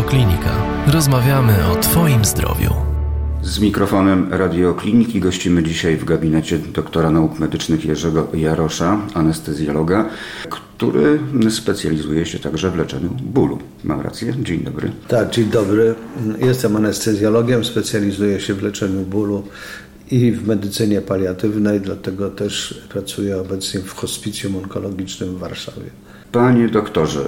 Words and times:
Radioklinika. 0.00 0.50
Rozmawiamy 0.86 1.52
o 1.72 1.76
Twoim 1.76 2.24
zdrowiu. 2.24 2.70
Z 3.42 3.58
mikrofonem 3.58 4.32
radiokliniki 4.32 5.20
gościmy 5.20 5.62
dzisiaj 5.62 5.96
w 5.96 6.04
gabinecie 6.04 6.58
doktora 6.58 7.10
nauk 7.10 7.38
medycznych 7.38 7.84
Jerzego 7.84 8.28
Jarosza, 8.34 9.00
anestezjologa, 9.14 10.08
który 10.50 11.20
specjalizuje 11.50 12.26
się 12.26 12.38
także 12.38 12.70
w 12.70 12.76
leczeniu 12.76 13.10
bólu. 13.22 13.58
Mam 13.84 14.00
rację? 14.00 14.34
Dzień 14.42 14.60
dobry. 14.60 14.92
Tak, 15.08 15.30
dzień 15.30 15.50
dobry. 15.50 15.94
Jestem 16.38 16.76
anestezjologiem, 16.76 17.64
specjalizuję 17.64 18.40
się 18.40 18.54
w 18.54 18.62
leczeniu 18.62 19.00
bólu 19.00 19.42
i 20.10 20.32
w 20.32 20.48
medycynie 20.48 21.00
paliatywnej, 21.00 21.80
dlatego 21.80 22.30
też 22.30 22.84
pracuję 22.88 23.40
obecnie 23.40 23.80
w 23.80 23.94
hospicjum 23.94 24.56
onkologicznym 24.56 25.34
w 25.34 25.38
Warszawie. 25.38 25.90
Panie 26.32 26.68
doktorze, 26.68 27.20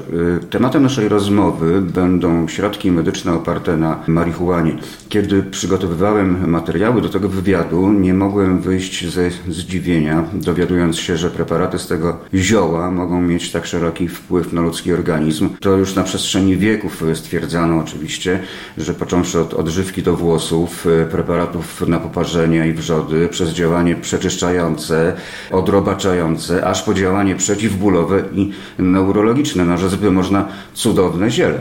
y, 0.42 0.46
tematem 0.46 0.82
naszej 0.82 1.08
rozmowy 1.08 1.80
będą 1.80 2.48
środki 2.48 2.90
medyczne 2.90 3.32
oparte 3.32 3.76
na 3.76 3.98
marihuanie. 4.06 4.76
Kiedy 5.08 5.42
przygotowywałem 5.42 6.50
materiały 6.50 7.02
do 7.02 7.08
tego 7.08 7.28
wywiadu, 7.28 7.92
nie 7.92 8.14
mogłem 8.14 8.60
wyjść 8.60 9.08
ze 9.08 9.30
zdziwienia, 9.48 10.24
dowiadując 10.32 10.96
się, 10.96 11.16
że 11.16 11.30
preparaty 11.30 11.78
z 11.78 11.86
tego 11.86 12.18
zioła 12.34 12.90
mogą 12.90 13.22
mieć 13.22 13.52
tak 13.52 13.66
szeroki 13.66 14.08
wpływ 14.08 14.52
na 14.52 14.60
ludzki 14.60 14.92
organizm. 14.92 15.48
To 15.60 15.76
już 15.76 15.94
na 15.94 16.02
przestrzeni 16.02 16.56
wieków 16.56 17.04
stwierdzano 17.14 17.78
oczywiście, 17.78 18.40
że 18.78 18.94
począwszy 18.94 19.40
od 19.40 19.54
odżywki 19.54 20.02
do 20.02 20.16
włosów, 20.16 20.86
y, 20.86 21.06
preparatów 21.10 21.88
na 21.88 21.98
poparzenia 21.98 22.66
i 22.66 22.72
wrzody, 22.72 23.28
przez 23.28 23.50
działanie 23.50 23.96
przeczyszczające, 23.96 25.12
odrobaczające, 25.50 26.66
aż 26.66 26.82
po 26.82 26.94
działanie 26.94 27.36
przeciwbólowe 27.36 28.24
i 28.34 28.52
neurologiczne. 28.92 29.64
No, 29.64 29.78
że 29.78 30.10
można 30.10 30.48
cudowne 30.74 31.30
ziele. 31.30 31.58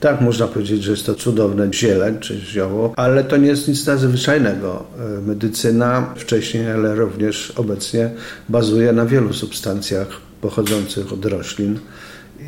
Tak, 0.00 0.20
można 0.20 0.46
powiedzieć, 0.46 0.82
że 0.82 0.90
jest 0.90 1.06
to 1.06 1.14
cudowne 1.14 1.72
ziele 1.72 2.14
czy 2.20 2.40
zioło, 2.40 2.92
ale 2.96 3.24
to 3.24 3.36
nie 3.36 3.48
jest 3.48 3.68
nic 3.68 3.86
nadzwyczajnego. 3.86 4.84
E, 4.98 5.20
medycyna 5.20 6.14
wcześniej, 6.16 6.70
ale 6.70 6.94
również 6.94 7.52
obecnie 7.56 8.10
bazuje 8.48 8.92
na 8.92 9.06
wielu 9.06 9.32
substancjach 9.32 10.08
pochodzących 10.40 11.12
od 11.12 11.24
roślin. 11.24 11.78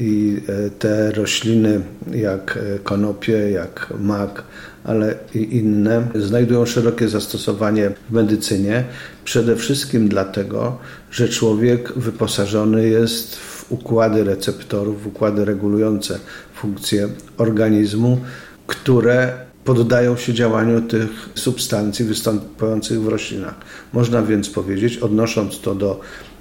I 0.01 0.41
e, 0.49 0.71
te 0.71 1.13
rośliny, 1.13 1.81
jak 2.13 2.59
e, 2.75 2.79
konopie, 2.79 3.51
jak 3.51 3.95
mak, 4.01 4.43
ale 4.85 5.15
i 5.35 5.57
inne, 5.57 6.09
znajdują 6.15 6.67
szerokie 6.67 7.09
zastosowanie 7.09 7.91
w 8.11 8.13
medycynie. 8.13 8.85
Przede 9.25 9.57
wszystkim 9.57 10.09
dlatego, 10.09 10.79
że 11.11 11.29
człowiek 11.29 11.93
wyposażony 11.93 12.89
jest 12.89 13.37
w 13.37 13.58
układy 13.69 14.25
receptorów, 14.25 15.07
układy 15.07 15.45
regulujące 15.45 16.19
funkcje 16.55 17.09
organizmu, 17.39 18.19
które 18.67 19.33
poddają 19.65 20.17
się 20.17 20.35
działaniu 20.35 20.81
tych 20.81 21.11
substancji 21.35 22.05
występujących 22.05 23.03
w 23.03 23.09
roślinach. 23.09 23.55
Można 23.93 24.23
więc 24.23 24.51
powiedzieć, 24.51 24.97
odnosząc 24.97 25.61
to 25.61 25.75
do 25.75 26.01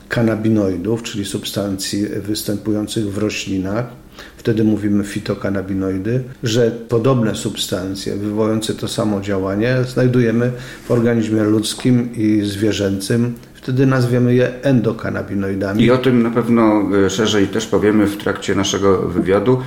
kanabinoidów, 0.10 1.04
czyli 1.04 1.26
substancji 1.26 2.06
występujących 2.06 3.14
w 3.14 3.18
roślinach, 3.18 3.86
wtedy 4.38 4.64
mówimy 4.64 5.04
fitokanabinoidy, 5.04 6.24
że 6.44 6.72
podobne 6.72 7.36
substancje 7.36 8.16
wywołujące 8.16 8.74
to 8.74 8.88
samo 8.88 9.22
działanie 9.22 9.78
znajdujemy 9.88 10.52
w 10.88 10.92
organizmie 10.92 11.44
ludzkim 11.44 12.16
i 12.16 12.42
zwierzęcym 12.46 13.34
wtedy 13.68 13.86
nazwiemy 13.86 14.36
je 14.36 14.64
endokanabinoidami. 14.64 15.84
I 15.84 15.92
o 15.92 15.98
tym 15.98 16.24
na 16.24 16.32
pewno 16.32 16.84
e, 17.06 17.10
szerzej 17.10 17.48
też 17.48 17.66
powiemy 17.66 18.08
w 18.08 18.18
trakcie 18.18 18.56
naszego 18.56 18.98
wywiadu, 18.98 19.62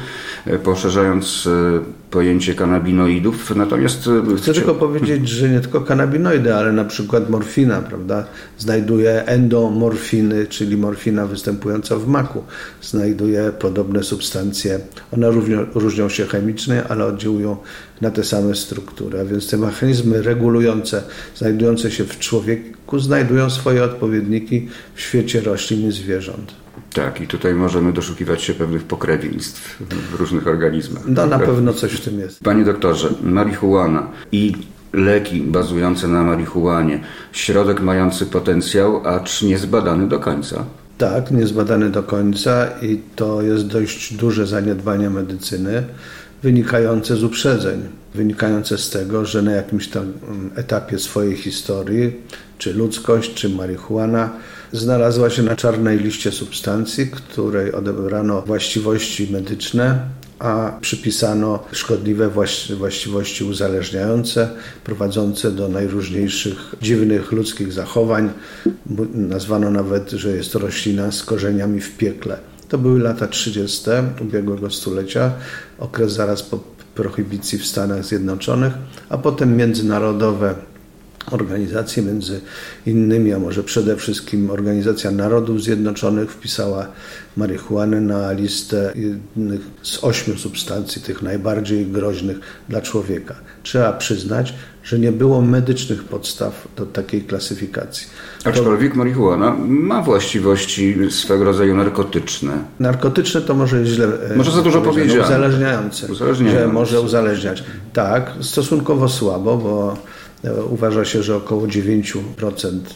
e, 0.47 0.59
poszerzając 0.59 1.47
e, 1.47 1.81
pojęcie 2.11 2.55
kanabinoidów. 2.55 3.57
Natomiast 3.57 4.11
chcę 4.39 4.55
tylko 4.55 4.75
powiedzieć, 4.75 5.29
że 5.29 5.49
nie 5.49 5.61
tylko 5.61 5.81
kanabinoidy, 5.81 6.55
ale 6.55 6.73
na 6.73 6.85
przykład 6.85 7.31
morfina, 7.31 7.83
prawda, 7.83 8.25
znajduje 8.59 9.27
endomorfiny, 9.27 10.47
czyli 10.47 10.77
morfina 10.77 11.27
występująca 11.27 11.97
w 11.97 12.07
maku, 12.07 12.45
znajduje 12.83 13.53
podobne 13.59 14.03
substancje. 14.03 14.81
One 15.13 15.31
różnią 15.75 16.09
się 16.09 16.27
chemicznie, 16.27 16.85
ale 16.89 17.05
oddziałują 17.05 17.57
na 18.01 18.11
te 18.11 18.25
same 18.25 18.55
struktury. 18.55 19.21
A 19.21 19.25
więc 19.25 19.51
te 19.51 19.57
mechanizmy 19.57 20.23
regulujące, 20.23 21.03
znajdujące 21.37 21.91
się 21.91 22.05
w 22.05 22.19
człowieku, 22.19 22.99
znajdują 22.99 23.51
swoje 23.51 23.85
odpowiedniki 23.85 24.69
w 24.95 25.01
świecie 25.01 25.41
roślin 25.41 25.89
i 25.89 25.93
zwierząt. 25.93 26.60
Tak, 26.95 27.21
i 27.21 27.27
tutaj 27.27 27.55
możemy 27.55 27.93
doszukiwać 27.93 28.43
się 28.43 28.55
pewnych 28.55 28.83
pokrewieństw 28.83 29.83
w 30.13 30.15
różnych 30.15 30.47
organizmach. 30.47 31.03
No 31.07 31.27
na 31.27 31.39
pewno 31.39 31.73
coś 31.73 31.93
w 31.93 32.05
tym 32.05 32.21
jest. 32.21 32.45
Panie 32.45 32.65
doktorze, 32.65 33.09
marihuana 33.23 34.07
i 34.33 34.53
leki 34.93 35.41
bazujące 35.41 36.09
na 36.09 36.23
marihuanie, 36.23 37.01
środek 37.33 37.81
mający 37.81 38.27
potencjał, 38.27 39.09
acz 39.09 39.43
niezbadany 39.43 40.09
do 40.09 40.19
końca. 40.19 40.65
Tak, 40.99 41.31
niezbadany 41.31 41.91
do 41.91 42.03
końca 42.03 42.67
i 42.83 43.01
to 43.17 43.43
jest 43.43 43.67
dość 43.67 44.15
duże 44.15 44.47
zaniedbanie 44.47 45.11
medycyny 45.11 45.85
wynikające 46.43 47.17
z 47.17 47.25
uprzedzeń, 47.25 47.81
wynikające 48.15 48.79
z 48.79 48.91
tego, 48.91 49.25
że 49.25 49.43
na 49.43 49.53
jakimś 49.53 49.89
tam 49.89 50.03
mm, 50.03 50.51
etapie 50.55 50.99
swojej 50.99 51.37
historii, 51.37 52.13
czy 52.59 52.75
ludzkość, 52.75 53.35
czy 53.35 53.49
marihuana, 53.49 54.31
znalazła 54.73 55.31
się 55.31 55.43
na 55.43 55.57
czarnej 55.57 55.99
liście 55.99 56.33
substancji, 56.33 57.07
której 57.07 57.73
odebrano 57.73 58.43
właściwości 58.43 59.29
medyczne, 59.33 59.99
a 60.39 60.79
przypisano 60.81 61.65
szkodliwe 61.73 62.31
właściwości 62.79 63.45
uzależniające, 63.45 64.49
prowadzące 64.85 65.51
do 65.51 65.69
najróżniejszych 65.69 66.75
dziwnych 66.83 67.33
ludzkich 67.33 67.73
zachowań. 67.73 68.31
Nazwano 69.15 69.71
nawet, 69.71 70.11
że 70.11 70.37
jest 70.37 70.53
to 70.53 70.59
roślina 70.59 71.13
z 71.13 71.23
korzeniami 71.23 71.81
w 71.81 71.97
piekle. 71.97 72.39
To 72.69 72.79
były 72.79 73.01
lata 73.01 73.27
30. 73.27 73.91
ubiegłego 74.21 74.71
stulecia, 74.71 75.33
okres 75.79 76.13
zaraz 76.13 76.43
po 76.43 76.59
prohibicji 76.95 77.59
w 77.59 77.67
Stanach 77.67 78.05
Zjednoczonych, 78.05 78.73
a 79.09 79.19
potem 79.19 79.57
międzynarodowe 79.57 80.55
organizacje, 81.31 82.03
między 82.03 82.41
innymi, 82.87 83.33
a 83.33 83.39
może 83.39 83.63
przede 83.63 83.97
wszystkim 83.97 84.51
Organizacja 84.51 85.11
Narodów 85.11 85.63
Zjednoczonych 85.63 86.31
wpisała 86.31 86.87
marihuanę 87.37 88.01
na 88.01 88.33
listę 88.33 88.93
jednych 88.95 89.61
z 89.83 90.05
ośmiu 90.05 90.39
substancji, 90.39 91.03
tych 91.03 91.23
najbardziej 91.23 91.87
groźnych 91.87 92.41
dla 92.69 92.81
człowieka. 92.81 93.35
Trzeba 93.63 93.93
przyznać, 93.93 94.55
że 94.85 94.99
nie 94.99 95.13
było 95.13 95.43
medycznych 95.43 96.05
podstaw 96.05 96.69
do 96.77 96.87
takiej 96.87 97.23
klasyfikacji. 97.23 98.07
Aczkolwiek 98.45 98.95
marihuana 98.95 99.57
ma 99.67 100.03
właściwości 100.03 100.97
swego 101.11 101.45
rodzaju 101.45 101.77
narkotyczne. 101.77 102.53
Narkotyczne 102.81 103.41
to 103.41 103.55
może 103.55 103.85
źle. 103.85 104.07
E, 104.31 104.37
może 104.37 104.51
za 104.51 104.63
dużo 104.63 104.81
powiedzieć. 104.81 105.19
Uzależniające. 105.25 106.07
uzależniające. 106.07 106.61
Że 106.61 106.73
może 106.73 107.01
uzależniać. 107.01 107.65
Tak, 107.93 108.33
stosunkowo 108.41 109.09
słabo, 109.09 109.57
bo 109.57 109.97
Uważa 110.71 111.05
się, 111.05 111.23
że 111.23 111.37
około 111.37 111.67
9% 111.67 112.15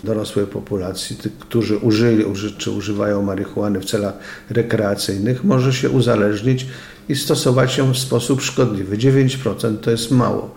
dorosłej 0.05 0.47
populacji, 0.47 1.17
tych, 1.17 1.39
którzy 1.39 1.79
użyli 1.79 2.25
czy 2.59 2.71
używają 2.71 3.23
marihuany 3.23 3.81
w 3.81 3.85
celach 3.85 4.15
rekreacyjnych, 4.51 5.45
może 5.45 5.73
się 5.73 5.91
uzależnić 5.91 6.67
i 7.09 7.17
stosować 7.17 7.79
ją 7.79 7.93
w 7.93 7.99
sposób 7.99 8.43
szkodliwy. 8.43 8.99
9% 8.99 9.77
to 9.77 9.91
jest 9.91 10.11
mało 10.11 10.55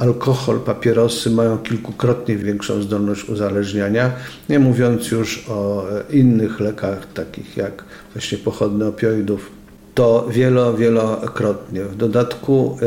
alkohol, 0.00 0.60
papierosy 0.60 1.30
mają 1.30 1.58
kilkukrotnie 1.58 2.36
większą 2.36 2.82
zdolność 2.82 3.28
uzależniania, 3.28 4.12
nie 4.48 4.58
mówiąc 4.58 5.10
już 5.10 5.44
o 5.48 5.86
innych 6.10 6.60
lekach, 6.60 7.12
takich 7.12 7.56
jak 7.56 7.84
właśnie 8.14 8.38
pochodne 8.38 8.88
opioidów, 8.88 9.50
to 9.94 10.26
wielo, 10.30 10.74
wielokrotnie. 10.74 11.84
W 11.84 11.96
dodatku 11.96 12.78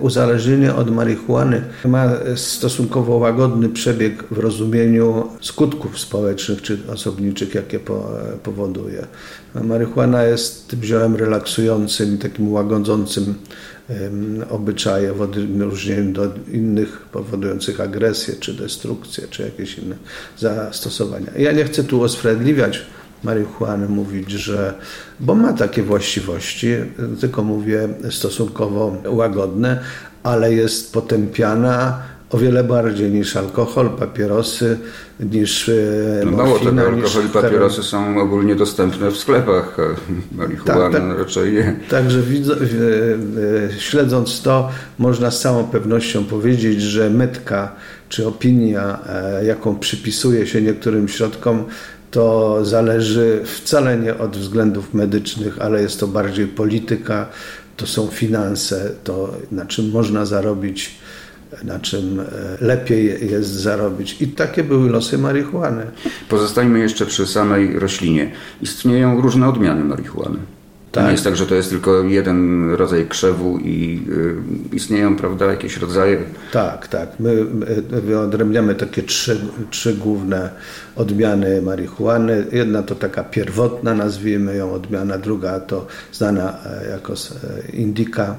uzależnienie 0.00 0.74
od 0.74 0.90
marihuany 0.90 1.62
ma 1.84 2.12
stosunkowo 2.36 3.16
łagodny 3.16 3.68
przebieg 3.68 4.24
w 4.30 4.38
rozumieniu 4.38 5.28
skutków 5.40 5.98
społecznych 5.98 6.62
czy 6.62 6.78
osobniczych, 6.92 7.54
jakie 7.54 7.80
powoduje. 8.42 9.06
Marihuana 9.54 10.24
jest 10.24 10.68
tym 10.68 10.82
ziołem 10.82 11.16
relaksującym, 11.16 12.18
takim 12.18 12.52
łagodzącym 12.52 13.34
obyczaje 14.50 15.12
w 15.12 15.22
odróżnieniu 15.22 16.12
do 16.12 16.30
innych 16.52 16.98
powodujących 17.12 17.80
agresję, 17.80 18.34
czy 18.40 18.54
destrukcję, 18.54 19.24
czy 19.30 19.42
jakieś 19.42 19.78
inne 19.78 19.96
zastosowania. 20.38 21.32
Ja 21.38 21.52
nie 21.52 21.64
chcę 21.64 21.84
tu 21.84 21.98
usprawiedliwiać 21.98 22.82
marihuany, 23.24 23.88
mówić, 23.88 24.30
że, 24.30 24.74
bo 25.20 25.34
ma 25.34 25.52
takie 25.52 25.82
właściwości, 25.82 26.68
tylko 27.20 27.42
mówię 27.42 27.88
stosunkowo 28.10 28.96
łagodne, 29.06 29.80
ale 30.22 30.54
jest 30.54 30.92
potępiana 30.92 32.02
o 32.32 32.38
wiele 32.38 32.64
bardziej 32.64 33.10
niż 33.10 33.36
alkohol, 33.36 33.90
papierosy, 33.90 34.78
niż 35.20 35.68
e, 35.68 35.72
no 36.24 36.30
Mało 36.30 36.58
tego, 36.58 36.82
alkohol 36.82 37.26
i 37.26 37.28
papierosy 37.28 37.82
są 37.82 38.20
ogólnie 38.20 38.54
dostępne 38.54 39.10
w 39.10 39.16
sklepach, 39.16 39.76
marihuana 40.32 40.90
tak, 40.90 40.92
tak, 40.92 41.18
raczej 41.18 41.52
nie. 41.52 41.76
Także 41.90 42.22
widzę, 42.22 42.56
śledząc 43.78 44.42
to, 44.42 44.68
można 44.98 45.30
z 45.30 45.40
całą 45.40 45.64
pewnością 45.64 46.24
powiedzieć, 46.24 46.82
że 46.82 47.10
metka 47.10 47.72
czy 48.08 48.26
opinia, 48.26 48.98
e, 49.06 49.44
jaką 49.44 49.78
przypisuje 49.78 50.46
się 50.46 50.62
niektórym 50.62 51.08
środkom, 51.08 51.64
to 52.12 52.58
zależy 52.64 53.42
wcale 53.44 53.98
nie 53.98 54.18
od 54.18 54.36
względów 54.36 54.94
medycznych, 54.94 55.58
ale 55.60 55.82
jest 55.82 56.00
to 56.00 56.08
bardziej 56.08 56.46
polityka, 56.46 57.26
to 57.76 57.86
są 57.86 58.06
finanse, 58.06 58.90
to 59.04 59.34
na 59.52 59.66
czym 59.66 59.90
można 59.90 60.26
zarobić, 60.26 60.98
na 61.64 61.80
czym 61.80 62.20
e, 62.20 62.24
lepiej 62.60 63.30
jest 63.30 63.50
zarobić. 63.50 64.16
I 64.20 64.28
takie 64.28 64.64
były 64.64 64.90
losy 64.90 65.18
marihuany. 65.18 65.86
Pozostańmy 66.28 66.78
jeszcze 66.78 67.06
przy 67.06 67.26
samej 67.26 67.78
roślinie. 67.78 68.32
Istnieją 68.62 69.20
różne 69.20 69.48
odmiany 69.48 69.84
marihuany. 69.84 70.38
To 70.92 71.00
tak. 71.00 71.06
nie 71.06 71.12
jest 71.12 71.24
tak, 71.24 71.36
że 71.36 71.46
to 71.46 71.54
jest 71.54 71.70
tylko 71.70 72.02
jeden 72.02 72.70
rodzaj 72.70 73.08
krzewu 73.08 73.58
i 73.58 74.06
y, 74.72 74.76
istnieją, 74.76 75.16
prawda, 75.16 75.46
jakieś 75.46 75.76
rodzaje. 75.76 76.18
Tak, 76.52 76.88
tak. 76.88 77.08
My, 77.20 77.44
my 77.44 77.66
wyodrębniamy 78.00 78.74
takie 78.74 79.02
trzy, 79.02 79.40
trzy 79.70 79.94
główne 79.94 80.50
odmiany 80.96 81.62
marihuany. 81.62 82.46
Jedna 82.52 82.82
to 82.82 82.94
taka 82.94 83.24
pierwotna, 83.24 83.94
nazwijmy 83.94 84.56
ją 84.56 84.72
odmiana, 84.72 85.18
druga 85.18 85.60
to 85.60 85.86
znana 86.12 86.58
e, 86.66 86.90
jako 86.90 87.12
e, 87.12 87.76
indyka. 87.76 88.36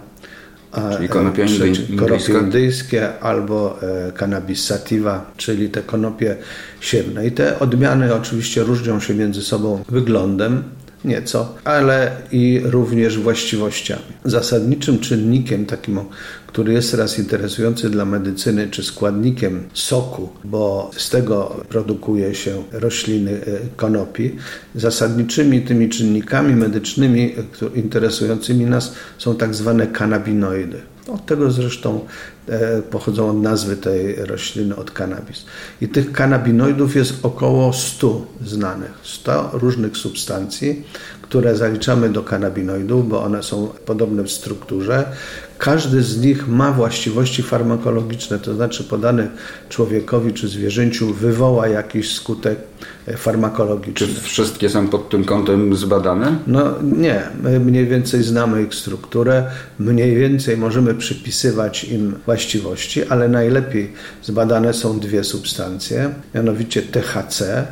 Czyli 0.97 1.09
konopia 1.09 1.43
indyjska. 1.45 2.39
indyjskie 2.39 3.19
albo 3.19 3.79
e, 3.81 4.11
cannabis 4.11 4.65
sativa, 4.65 5.31
czyli 5.37 5.69
te 5.69 5.81
konopie 5.81 6.37
siewne. 6.79 7.27
I 7.27 7.31
te 7.31 7.59
odmiany 7.59 8.13
oczywiście 8.13 8.63
różnią 8.63 8.99
się 8.99 9.13
między 9.13 9.41
sobą 9.41 9.83
wyglądem, 9.89 10.63
nieco, 11.05 11.55
ale 11.63 12.11
i 12.31 12.61
również 12.63 13.19
właściwościami. 13.19 14.03
Zasadniczym 14.25 14.99
czynnikiem 14.99 15.65
takim, 15.65 15.99
który 16.47 16.73
jest 16.73 16.91
teraz 16.91 17.19
interesujący 17.19 17.89
dla 17.89 18.05
medycyny, 18.05 18.67
czy 18.67 18.83
składnikiem 18.83 19.63
soku, 19.73 20.29
bo 20.43 20.91
z 20.97 21.09
tego 21.09 21.65
produkuje 21.69 22.35
się 22.35 22.63
rośliny 22.71 23.31
e, 23.31 23.41
konopi, 23.75 24.35
zasadniczymi 24.75 25.61
tymi 25.61 25.89
czynnikami 25.89 26.55
medycznymi 26.55 27.35
interesującymi 27.75 28.65
nas 28.65 28.93
są 29.17 29.35
tak 29.35 29.55
zwane 29.55 29.87
kanabinoidy. 29.87 30.92
Od 31.07 31.25
tego 31.25 31.51
zresztą 31.51 31.99
e, 32.47 32.81
pochodzą 32.81 33.29
od 33.29 33.41
nazwy 33.41 33.77
tej 33.77 34.15
rośliny, 34.15 34.75
od 34.75 34.91
kanabis. 34.91 35.45
I 35.81 35.87
tych 35.87 36.11
kanabinoidów 36.11 36.95
jest 36.95 37.25
około 37.25 37.73
100 37.73 38.25
znanych, 38.45 38.91
100 39.03 39.49
różnych 39.53 39.97
substancji, 39.97 40.83
które 41.21 41.55
zaliczamy 41.55 42.09
do 42.09 42.23
kanabinoidów, 42.23 43.09
bo 43.09 43.23
one 43.23 43.43
są 43.43 43.67
podobne 43.85 44.23
w 44.23 44.31
strukturze. 44.31 45.05
Każdy 45.63 46.03
z 46.03 46.21
nich 46.21 46.47
ma 46.47 46.71
właściwości 46.71 47.43
farmakologiczne, 47.43 48.39
to 48.39 48.55
znaczy 48.55 48.83
podany 48.83 49.29
człowiekowi 49.69 50.33
czy 50.33 50.47
zwierzęciu 50.47 51.13
wywoła 51.13 51.67
jakiś 51.67 52.15
skutek 52.15 52.59
e, 53.07 53.17
farmakologiczny. 53.17 54.07
Czy 54.07 54.21
wszystkie 54.21 54.69
są 54.69 54.87
pod 54.87 55.09
tym 55.09 55.25
kątem 55.25 55.75
zbadane? 55.75 56.37
No 56.47 56.73
nie, 56.81 57.21
my 57.43 57.59
mniej 57.59 57.87
więcej 57.87 58.23
znamy 58.23 58.63
ich 58.63 58.75
strukturę, 58.75 59.51
mniej 59.79 60.15
więcej 60.15 60.57
możemy 60.57 60.95
przypisywać 60.95 61.83
im 61.83 62.15
właściwości, 62.25 63.03
ale 63.03 63.27
najlepiej 63.27 63.93
zbadane 64.23 64.73
są 64.73 64.99
dwie 64.99 65.23
substancje, 65.23 66.13
mianowicie 66.35 66.81
THC, 66.81 67.67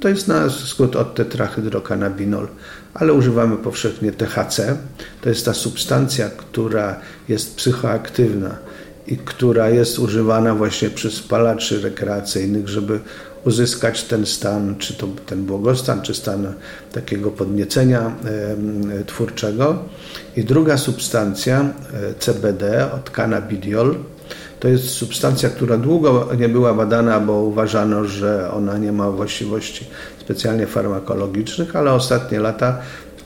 to 0.00 0.08
jest 0.08 0.28
na 0.28 0.50
skrót 0.50 0.96
od 0.96 1.14
tetrahydrokanabinol, 1.14 2.48
ale 2.94 3.12
używamy 3.12 3.56
powszechnie 3.56 4.12
THC. 4.12 4.76
To 5.20 5.28
jest 5.28 5.44
ta 5.44 5.54
substancja, 5.54 6.30
która 6.30 7.00
jest 7.28 7.56
psychoaktywna 7.56 8.58
i 9.06 9.16
która 9.16 9.70
jest 9.70 9.98
używana 9.98 10.54
właśnie 10.54 10.90
przez 10.90 11.14
spalaczy 11.14 11.80
rekreacyjnych, 11.80 12.68
żeby 12.68 13.00
uzyskać 13.44 14.04
ten 14.04 14.26
stan, 14.26 14.76
czy 14.78 14.94
to 14.94 15.08
ten 15.26 15.44
błogostan, 15.44 16.02
czy 16.02 16.14
stan 16.14 16.52
takiego 16.92 17.30
podniecenia 17.30 18.12
twórczego. 19.06 19.84
I 20.36 20.44
druga 20.44 20.76
substancja, 20.76 21.60
e, 21.60 22.14
CBD 22.18 22.92
od 22.92 23.10
cannabidiol, 23.10 23.96
to 24.60 24.68
jest 24.68 24.90
substancja, 24.90 25.48
która 25.48 25.76
długo 25.76 26.28
nie 26.38 26.48
była 26.48 26.74
badana, 26.74 27.20
bo 27.20 27.32
uważano, 27.32 28.04
że 28.04 28.50
ona 28.50 28.78
nie 28.78 28.92
ma 28.92 29.10
właściwości 29.10 29.86
specjalnie 30.20 30.66
farmakologicznych, 30.66 31.76
ale 31.76 31.92
ostatnie 31.92 32.40
lata 32.40 32.78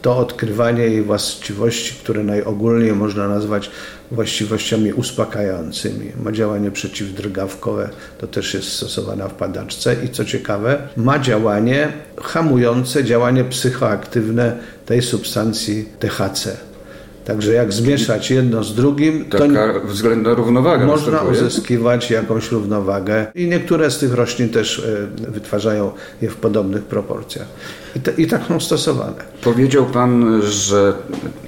to 0.02 0.16
odkrywanie 0.16 0.82
jej 0.82 1.02
właściwości, 1.02 1.94
które 1.94 2.24
najogólniej 2.24 2.92
można 2.92 3.28
nazwać 3.28 3.70
właściwościami 4.10 4.92
uspokajającymi. 4.92 6.12
Ma 6.24 6.32
działanie 6.32 6.70
przeciwdrgawkowe, 6.70 7.90
to 8.18 8.26
też 8.26 8.54
jest 8.54 8.72
stosowane 8.72 9.28
w 9.28 9.32
padaczce 9.32 9.96
i 10.04 10.08
co 10.08 10.24
ciekawe, 10.24 10.88
ma 10.96 11.18
działanie 11.18 11.92
hamujące 12.22 13.04
działanie 13.04 13.44
psychoaktywne 13.44 14.58
tej 14.86 15.02
substancji 15.02 15.88
THC. 15.98 16.71
Także 17.24 17.52
jak 17.52 17.72
zmieszać 17.72 18.30
jedno 18.30 18.64
z 18.64 18.74
drugim, 18.74 19.24
to 19.24 19.38
Taka 19.38 19.72
względna 19.84 20.34
równowaga 20.34 20.86
można 20.86 21.12
następuje. 21.12 21.40
uzyskiwać 21.42 22.10
jakąś 22.10 22.50
równowagę 22.52 23.26
i 23.34 23.48
niektóre 23.48 23.90
z 23.90 23.98
tych 23.98 24.14
roślin 24.14 24.48
też 24.48 24.78
e, 24.78 25.30
wytwarzają 25.30 25.90
je 26.22 26.30
w 26.30 26.36
podobnych 26.36 26.82
proporcjach. 26.82 27.46
I, 27.96 28.00
te, 28.00 28.12
I, 28.12 28.26
tak 28.26 28.42
są 28.48 28.60
stosowane. 28.60 29.14
Powiedział 29.42 29.86
Pan, 29.86 30.42
że 30.42 30.94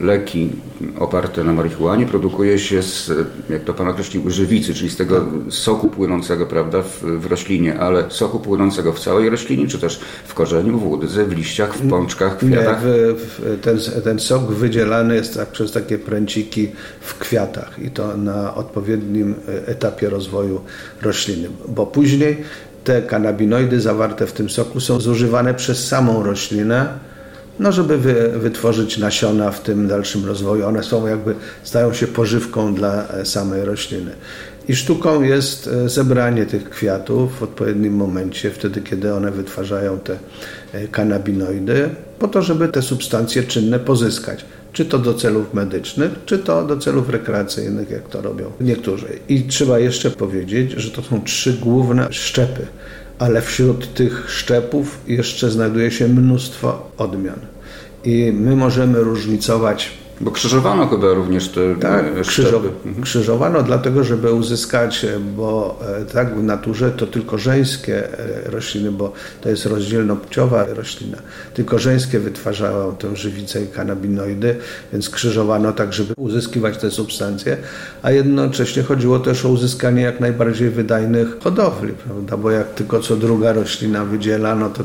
leki 0.01 0.51
oparte 0.99 1.45
na 1.45 1.53
marihuanie 1.53 2.07
produkuje 2.07 2.59
się 2.59 2.83
z, 2.83 3.13
jak 3.51 3.65
to 3.65 3.75
Pan 3.75 3.89
określił, 3.89 4.31
żywicy, 4.31 4.75
czyli 4.75 4.91
z 4.91 4.97
tego 4.97 5.27
soku 5.51 5.89
płynącego 5.89 6.47
prawda, 6.47 6.83
w, 6.83 7.03
w, 7.03 7.27
roślinie, 7.27 7.79
ale 7.79 8.05
soku 8.11 8.41
płynącego 8.41 8.93
w 8.93 9.01
całej 9.01 9.31
roślinie, 9.31 9.69
czy 9.69 9.79
też 9.79 10.01
w 10.25 10.35
korzeniu, 10.35 10.79
w 10.79 10.87
łódce, 10.87 11.25
w 11.25 11.33
liściach, 11.33 11.75
w 11.75 11.91
pączkach, 11.91 12.35
w 12.35 12.37
kwiatach? 12.37 12.85
Nie, 12.85 12.91
w, 12.91 13.41
w, 13.41 13.61
ten, 13.61 13.79
ten 14.05 14.21
sok 14.21 14.43
wydzielany 14.43 15.15
jest 15.15 15.35
tak, 15.35 15.49
przez 15.49 15.73
takie 15.73 15.99
pręciki 15.99 16.73
w 17.01 17.19
kwiatach 17.19 17.79
i 17.79 17.91
to 17.91 18.17
na 18.17 18.55
odpowiednim 18.55 19.35
etapie 19.67 20.11
rozwoju 20.11 20.61
rośliny, 21.03 21.49
bo 21.69 21.87
później 21.87 22.37
te 22.85 23.03
kanabinoidy 23.03 23.81
zawarte 23.81 24.27
w 24.27 24.33
tym 24.33 24.51
soku 24.51 24.81
są 24.81 25.01
zużywane 25.01 25.55
przez 25.55 25.87
samą 25.89 26.23
roślinę, 26.23 26.89
no 27.59 27.73
żeby 27.73 27.99
wy, 27.99 28.33
wytworzyć 28.37 28.99
nasiona 28.99 29.51
w 29.51 29.63
tym 29.63 29.89
dalszym 29.89 30.25
rozwoju. 30.25 30.67
One 30.67 30.83
są 30.83 31.07
jakby, 31.07 31.35
stają 31.63 31.93
się 31.93 32.07
pożywką 32.07 32.75
dla 32.75 33.09
e, 33.09 33.25
samej 33.25 33.65
rośliny. 33.65 34.11
I 34.69 34.77
sztuką 34.77 35.23
jest 35.23 35.67
e, 35.67 35.89
zebranie 35.89 36.47
tych 36.47 36.71
kwiatów 36.71 37.39
w 37.39 37.43
odpowiednim 37.43 37.95
momencie, 37.95 38.51
wtedy 38.51 38.81
kiedy 38.81 39.15
one 39.15 39.31
wytwarzają 39.31 39.99
te 39.99 40.19
e, 40.73 40.89
kanabinoidy, 40.89 41.91
po 42.19 42.29
to, 42.29 42.43
żeby 42.43 42.69
te 42.69 42.83
substancje 42.83 43.43
czynne 43.43 43.79
pozyskać 43.79 44.45
czy 44.75 44.85
to 44.85 44.99
do 44.99 45.15
celów 45.15 45.55
medycznych, 45.55 46.11
czy 46.27 46.39
to 46.39 46.65
do 46.65 46.77
celów 46.77 47.09
rekreacyjnych, 47.09 47.91
jak 47.91 48.09
to 48.09 48.23
robią 48.23 48.51
niektórzy. 48.61 49.07
I 49.29 49.43
trzeba 49.43 49.79
jeszcze 49.79 50.11
powiedzieć, 50.11 50.71
że 50.71 50.91
to 50.91 51.03
są 51.03 51.23
trzy 51.23 51.53
główne 51.53 52.09
szczepy, 52.11 52.67
ale 53.19 53.43
wśród 53.43 53.95
tych 53.95 54.31
szczepów 54.31 54.99
jeszcze 55.07 55.51
znajduje 55.51 55.91
się 55.91 56.09
mnóstwo 56.09 56.91
odmian. 56.99 57.41
I 58.05 58.33
my 58.33 58.57
możemy 58.57 59.01
różnicować 59.01 59.91
bo 60.21 60.31
krzyżowano 60.31 60.89
chyba 60.89 61.15
również 61.15 61.49
te 61.49 61.77
tak, 61.77 62.21
krzyżow, 62.23 62.63
mhm. 62.85 63.05
krzyżowano 63.05 63.63
dlatego, 63.63 64.05
żeby 64.05 64.33
uzyskać, 64.33 65.07
bo 65.37 65.81
e, 66.01 66.05
tak 66.05 66.39
w 66.39 66.43
naturze 66.43 66.91
to 66.91 67.07
tylko 67.07 67.39
żeńskie 67.39 68.19
e, 68.19 68.51
rośliny, 68.51 68.93
bo 68.93 69.13
to 69.41 69.49
jest 69.49 69.67
rozdzielnopłciowa 69.67 70.65
roślina, 70.65 71.19
tylko 71.55 71.79
żeńskie 71.79 72.21
wytwarzają 72.21 72.97
tę 72.97 73.17
żywicę 73.17 73.63
i 73.63 73.67
kanabinoidy, 73.67 74.57
więc 74.93 75.11
krzyżowano 75.11 75.73
tak, 75.73 75.93
żeby 75.93 76.15
uzyskiwać 76.17 76.79
te 76.79 76.91
substancje, 76.91 77.57
a 78.03 78.11
jednocześnie 78.11 78.83
chodziło 78.83 79.19
też 79.19 79.45
o 79.45 79.49
uzyskanie 79.49 80.03
jak 80.03 80.21
najbardziej 80.21 80.71
wydajnych 80.71 81.39
hodowli, 81.41 81.93
prawda? 81.93 82.37
bo 82.37 82.51
jak 82.51 82.75
tylko 82.75 83.01
co 83.01 83.17
druga 83.17 83.53
roślina 83.53 84.05
wydziela, 84.05 84.55
no 84.55 84.71
to 84.71 84.85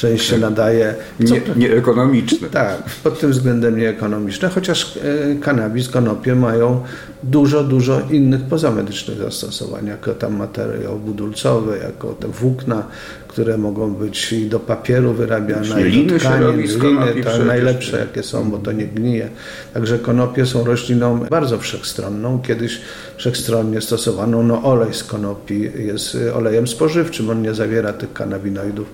część 0.00 0.26
się 0.26 0.32
tak. 0.32 0.40
nadaje. 0.40 0.94
Nie, 1.20 1.40
nieekonomiczne. 1.56 2.48
Tak, 2.48 2.82
pod 3.02 3.20
tym 3.20 3.30
względem 3.30 3.78
nieekonomiczne, 3.78 4.48
chociaż 4.48 4.96
e, 4.96 5.34
kanabis, 5.34 5.88
konopie 5.88 6.34
mają 6.34 6.82
dużo, 7.22 7.64
dużo 7.64 8.00
innych 8.10 8.42
pozamedycznych 8.42 9.18
zastosowań, 9.18 9.86
jako 9.86 10.14
tam 10.14 10.36
materiał 10.36 10.98
budulcowy, 10.98 11.78
jako 11.78 12.12
te 12.12 12.28
włókna, 12.28 12.84
które 13.28 13.58
mogą 13.58 13.94
być 13.94 14.32
i 14.32 14.46
do 14.46 14.60
papieru 14.60 15.12
wyrabiane, 15.12 15.88
i 15.88 16.06
do 16.06 16.18
tkanin, 16.18 16.60
liny, 16.60 17.24
to 17.24 17.44
najlepsze 17.44 17.98
jakie 17.98 18.22
są, 18.22 18.50
bo 18.50 18.58
to 18.58 18.72
nie 18.72 18.86
gnije. 18.86 19.28
Także 19.74 19.98
konopie 19.98 20.46
są 20.46 20.64
rośliną 20.64 21.18
bardzo 21.30 21.58
wszechstronną. 21.58 22.40
Kiedyś 22.42 22.80
wszechstronnie 23.16 23.80
stosowaną. 23.80 24.42
No 24.42 24.62
olej 24.62 24.94
z 24.94 25.04
konopi 25.04 25.70
jest 25.78 26.16
olejem 26.34 26.66
spożywczym, 26.66 27.30
on 27.30 27.42
nie 27.42 27.54
zawiera 27.54 27.92
tych 27.92 28.12
kanabinoidów, 28.12 28.86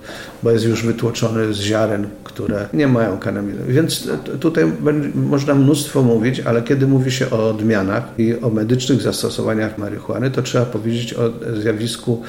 bo 0.42 0.50
jest 0.50 0.64
już 0.64 0.82
wytłoczony 0.82 1.54
z 1.54 1.56
ziaren, 1.56 2.06
które 2.24 2.68
nie 2.72 2.88
mają 2.88 3.18
kanabinoidów. 3.18 3.74
Więc 3.74 4.08
tutaj 4.40 4.72
można 5.14 5.54
mnóstwo 5.54 6.02
mówić, 6.02 6.40
ale 6.40 6.62
kiedy 6.62 6.86
mówi 6.86 7.10
się 7.10 7.30
o 7.30 7.48
odmianach 7.50 8.04
i 8.18 8.40
o 8.40 8.50
medycznych 8.50 9.02
zastosowaniach 9.02 9.78
marihuany, 9.78 10.30
to 10.30 10.42
trzeba 10.42 10.66
powiedzieć 10.66 11.14
o 11.14 11.32
zjawisku, 11.60 12.22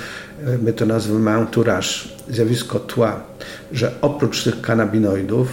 my 0.62 0.74
to 0.74 0.86
nazywamy 0.86 1.32
entourage, 1.32 1.88
zjawisko 2.30 2.80
tła, 2.80 3.24
że 3.72 3.92
oprócz 4.02 4.44
tych 4.44 4.62
kanabinoidów, 4.62 5.48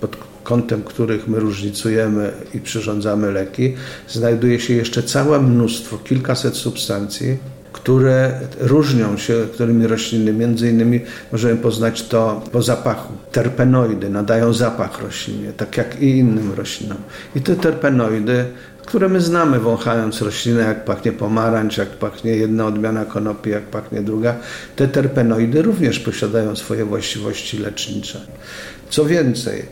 pod 0.00 0.16
kątem 0.44 0.82
których 0.82 1.28
my 1.28 1.40
różnicujemy 1.40 2.32
i 2.54 2.60
przyrządzamy 2.60 3.32
leki, 3.32 3.74
znajduje 4.08 4.60
się 4.60 4.74
jeszcze 4.74 5.02
całe 5.02 5.40
mnóstwo, 5.40 5.98
kilkaset 5.98 6.54
substancji, 6.54 7.38
które 7.72 8.40
różnią 8.60 9.16
się 9.16 9.34
którymi 9.54 9.86
rośliny. 9.86 10.32
Między 10.32 10.70
innymi 10.70 11.00
możemy 11.32 11.56
poznać 11.56 12.02
to 12.02 12.44
po 12.52 12.62
zapachu. 12.62 13.12
Terpenoidy 13.32 14.10
nadają 14.10 14.52
zapach 14.52 15.02
roślinie, 15.02 15.52
tak 15.52 15.76
jak 15.76 16.02
i 16.02 16.18
innym 16.18 16.52
roślinom. 16.52 16.98
I 17.34 17.40
te 17.40 17.56
terpenoidy, 17.56 18.44
które 18.86 19.08
my 19.08 19.20
znamy 19.20 19.58
wąchając 19.60 20.22
roślinę, 20.22 20.60
jak 20.60 20.84
pachnie 20.84 21.12
pomarańcz, 21.12 21.78
jak 21.78 21.88
pachnie 21.88 22.30
jedna 22.30 22.66
odmiana 22.66 23.04
konopi, 23.04 23.50
jak 23.50 23.62
pachnie 23.62 24.02
druga, 24.02 24.34
te 24.76 24.88
terpenoidy 24.88 25.62
również 25.62 25.98
posiadają 25.98 26.56
swoje 26.56 26.84
właściwości 26.84 27.58
lecznicze. 27.58 28.20
Co 28.90 29.04
więcej, 29.04 29.62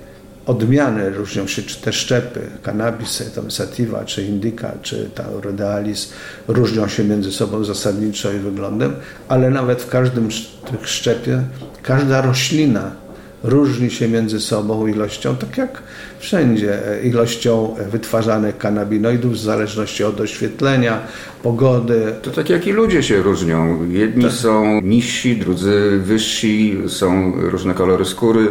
odmiany 0.46 1.10
różnią 1.10 1.46
się, 1.46 1.62
czy 1.62 1.80
te 1.80 1.92
szczepy, 1.92 2.40
cannabis, 2.62 3.22
tam 3.34 3.50
sativa, 3.50 4.04
czy 4.04 4.24
indica, 4.24 4.72
czy 4.82 5.10
taurodalis, 5.14 6.12
różnią 6.48 6.88
się 6.88 7.04
między 7.04 7.32
sobą 7.32 7.64
zasadniczo 7.64 8.32
i 8.32 8.38
wyglądem, 8.38 8.96
ale 9.28 9.50
nawet 9.50 9.82
w 9.82 9.88
każdym 9.88 10.28
tych 10.70 10.88
szczepie 10.88 11.42
każda 11.82 12.20
roślina 12.20 13.03
różni 13.44 13.90
się 13.90 14.08
między 14.08 14.40
sobą 14.40 14.86
ilością, 14.86 15.36
tak 15.36 15.58
jak 15.58 15.82
wszędzie, 16.18 16.88
e, 16.88 17.02
ilością 17.02 17.74
wytwarzanych 17.90 18.58
kanabinoidów 18.58 19.32
w 19.32 19.38
zależności 19.38 20.04
od 20.04 20.20
oświetlenia, 20.20 20.98
pogody. 21.42 22.12
To 22.22 22.30
tak 22.30 22.50
jak 22.50 22.66
i 22.66 22.72
ludzie 22.72 23.02
się 23.02 23.22
różnią. 23.22 23.88
Jedni 23.90 24.24
tak. 24.24 24.32
są 24.32 24.80
niżsi, 24.80 25.36
drudzy 25.36 26.00
wyżsi, 26.02 26.78
są 26.88 27.32
różne 27.36 27.74
kolory 27.74 28.04
skóry. 28.04 28.48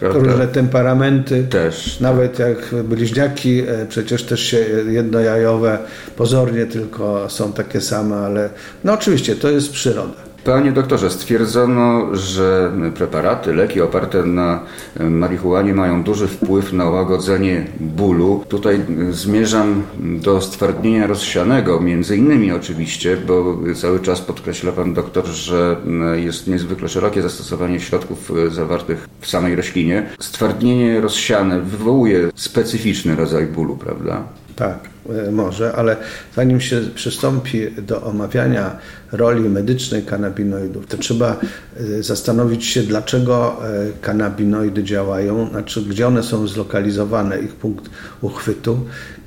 Prawda? 0.00 0.18
Różne 0.18 0.48
temperamenty. 0.48 1.46
Też. 1.50 2.00
Nawet 2.00 2.38
jak 2.38 2.74
bliźniaki, 2.84 3.60
e, 3.60 3.86
przecież 3.88 4.22
też 4.22 4.40
się 4.40 4.58
jednojajowe, 4.90 5.78
pozornie 6.16 6.66
tylko 6.66 7.30
są 7.30 7.52
takie 7.52 7.80
same, 7.80 8.16
ale 8.16 8.50
no 8.84 8.92
oczywiście 8.92 9.36
to 9.36 9.50
jest 9.50 9.72
przyroda. 9.72 10.33
Panie 10.44 10.72
doktorze, 10.72 11.10
stwierdzono, 11.10 12.16
że 12.16 12.72
preparaty, 12.94 13.52
leki 13.52 13.80
oparte 13.80 14.22
na 14.22 14.60
marihuanie 15.00 15.74
mają 15.74 16.02
duży 16.02 16.28
wpływ 16.28 16.72
na 16.72 16.84
łagodzenie 16.84 17.66
bólu. 17.80 18.44
Tutaj 18.48 18.80
zmierzam 19.10 19.82
do 20.00 20.40
stwardnienia 20.40 21.06
rozsianego, 21.06 21.80
między 21.80 22.16
innymi 22.16 22.52
oczywiście, 22.52 23.16
bo 23.16 23.58
cały 23.74 24.00
czas 24.00 24.20
podkreśla 24.20 24.72
pan 24.72 24.94
doktor, 24.94 25.26
że 25.26 25.76
jest 26.14 26.46
niezwykle 26.46 26.88
szerokie 26.88 27.22
zastosowanie 27.22 27.80
środków 27.80 28.32
zawartych 28.48 29.08
w 29.20 29.26
samej 29.26 29.56
roślinie. 29.56 30.06
Stwardnienie 30.18 31.00
rozsiane 31.00 31.60
wywołuje 31.60 32.30
specyficzny 32.34 33.16
rodzaj 33.16 33.46
bólu, 33.46 33.76
prawda? 33.76 34.22
Tak, 34.56 34.78
e, 34.84 34.93
może, 35.32 35.72
ale 35.72 35.96
zanim 36.36 36.60
się 36.60 36.80
przystąpi 36.94 37.70
do 37.70 38.02
omawiania 38.02 38.76
roli 39.12 39.48
medycznej 39.48 40.02
kanabinoidów, 40.02 40.86
to 40.86 40.96
trzeba 40.96 41.40
e, 41.76 42.02
zastanowić 42.02 42.66
się, 42.66 42.82
dlaczego 42.82 43.60
e, 43.64 43.92
kanabinoidy 44.00 44.84
działają, 44.84 45.48
znaczy 45.48 45.82
gdzie 45.82 46.06
one 46.06 46.22
są 46.22 46.46
zlokalizowane, 46.46 47.38
ich 47.38 47.52
punkt 47.52 47.90
uchwytu 48.20 48.80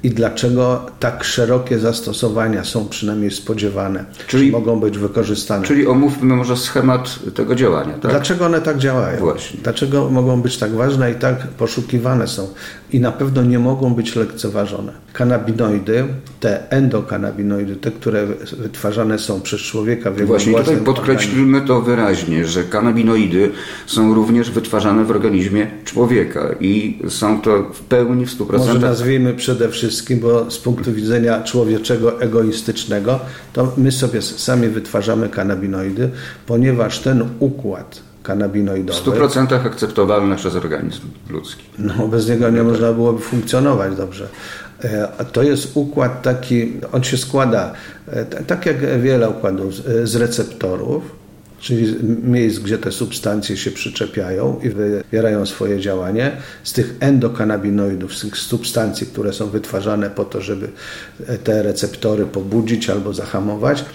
i 0.04 0.10
dlaczego 0.10 0.86
tak 1.00 1.24
szerokie 1.24 1.80
zastosowania 1.80 2.63
są 2.63 2.88
przynajmniej 2.88 3.32
spodziewane, 3.32 4.06
czyli 4.27 4.51
mogą 4.51 4.80
być 4.80 4.98
wykorzystane. 4.98 5.66
Czyli 5.66 5.88
omówmy 5.88 6.36
może 6.36 6.58
schemat 6.58 7.20
tego 7.36 7.56
działania. 7.56 7.94
Tak? 7.94 8.12
Dlaczego 8.12 8.46
one 8.46 8.62
tak 8.62 8.77
działają? 8.77 9.20
Właśnie. 9.20 9.60
Dlaczego 9.63 10.10
mogą 10.10 10.42
być 10.42 10.58
tak 10.58 10.72
ważne 10.72 11.12
i 11.12 11.16
tak 11.16 11.48
poszukiwane 11.48 12.27
są? 12.27 12.48
I 12.92 13.00
na 13.00 13.12
pewno 13.12 13.44
nie 13.44 13.60
mogą 13.60 13.94
być 13.94 14.16
lekceważone. 14.16 14.92
Kanabinoidy, 15.13 16.06
te 16.39 16.72
endokanabinoidy, 16.72 17.75
te, 17.75 17.92
które 17.92 18.27
wytwarzane 18.58 19.20
są 19.20 19.42
przez 19.42 19.62
człowieka 19.62 20.12
w 20.12 20.18
jego 20.18 20.27
Właśnie 20.27 20.54
tutaj 20.54 20.77
podkreślmy 20.77 21.62
to 21.62 21.82
wyraźnie, 21.82 22.46
że 22.46 22.63
kanabinoidy 22.63 23.51
są 23.86 24.13
również 24.13 24.51
wytwarzane 24.51 25.06
w 25.06 25.12
organizmie 25.12 25.68
człowieka 25.86 26.56
i 26.60 27.00
są 27.10 27.42
to 27.42 27.63
w 27.74 27.82
pełni 27.82 28.25
w 28.25 28.38
100%. 28.38 28.58
Może 28.58 28.80
nazwijmy 28.80 29.34
przede 29.34 29.70
wszystkim 29.70 29.87
wszystkim, 29.89 30.20
bo 30.20 30.51
z 30.51 30.58
punktu 30.58 30.94
widzenia 30.94 31.44
człowieczego, 31.44 32.22
egoistycznego, 32.22 33.20
to 33.53 33.74
my 33.77 33.91
sobie 33.91 34.22
sami 34.22 34.67
wytwarzamy 34.67 35.29
kanabinoidy, 35.29 36.10
ponieważ 36.46 37.00
ten 37.00 37.29
układ 37.39 38.01
kanabinoidowy. 38.24 39.00
W 39.00 39.03
100% 39.03 39.65
akceptowalny 39.65 40.36
przez 40.36 40.56
organizm 40.56 41.01
ludzki. 41.29 41.63
No, 41.79 42.08
bez 42.08 42.29
niego 42.29 42.50
nie 42.50 42.63
można 42.63 42.94
byłoby 42.94 43.20
funkcjonować 43.20 43.96
dobrze. 43.96 44.27
E, 44.84 45.25
to 45.32 45.44
jest 45.44 45.72
układ 45.74 46.22
taki, 46.22 46.74
on 46.91 47.03
się 47.03 47.17
składa, 47.17 47.74
e, 48.08 48.25
tak 48.25 48.65
jak 48.65 49.01
wiele 49.01 49.29
układów, 49.29 49.74
z 50.03 50.15
receptorów, 50.15 51.17
czyli 51.60 51.96
miejsc, 52.24 52.60
gdzie 52.60 52.78
te 52.78 52.92
substancje 52.92 53.58
się 53.58 53.72
przyczepiają 53.72 54.60
i 54.64 54.70
wywierają 54.70 55.46
swoje 55.46 55.80
działanie, 55.80 56.32
z 56.64 56.74
tych 56.74 56.96
endokanabinoidów, 57.00 58.16
z 58.16 58.22
tych 58.22 58.38
substancji, 58.38 59.08
które 59.08 59.34
są 59.34 59.50
wytwarzane 59.50 60.10
po 60.10 60.26
to, 60.26 60.42
żeby 60.42 60.70
te 61.44 61.64
receptory 61.64 62.26
pobudzić 62.26 62.90
albo 62.90 63.14
zahamować, 63.14 63.86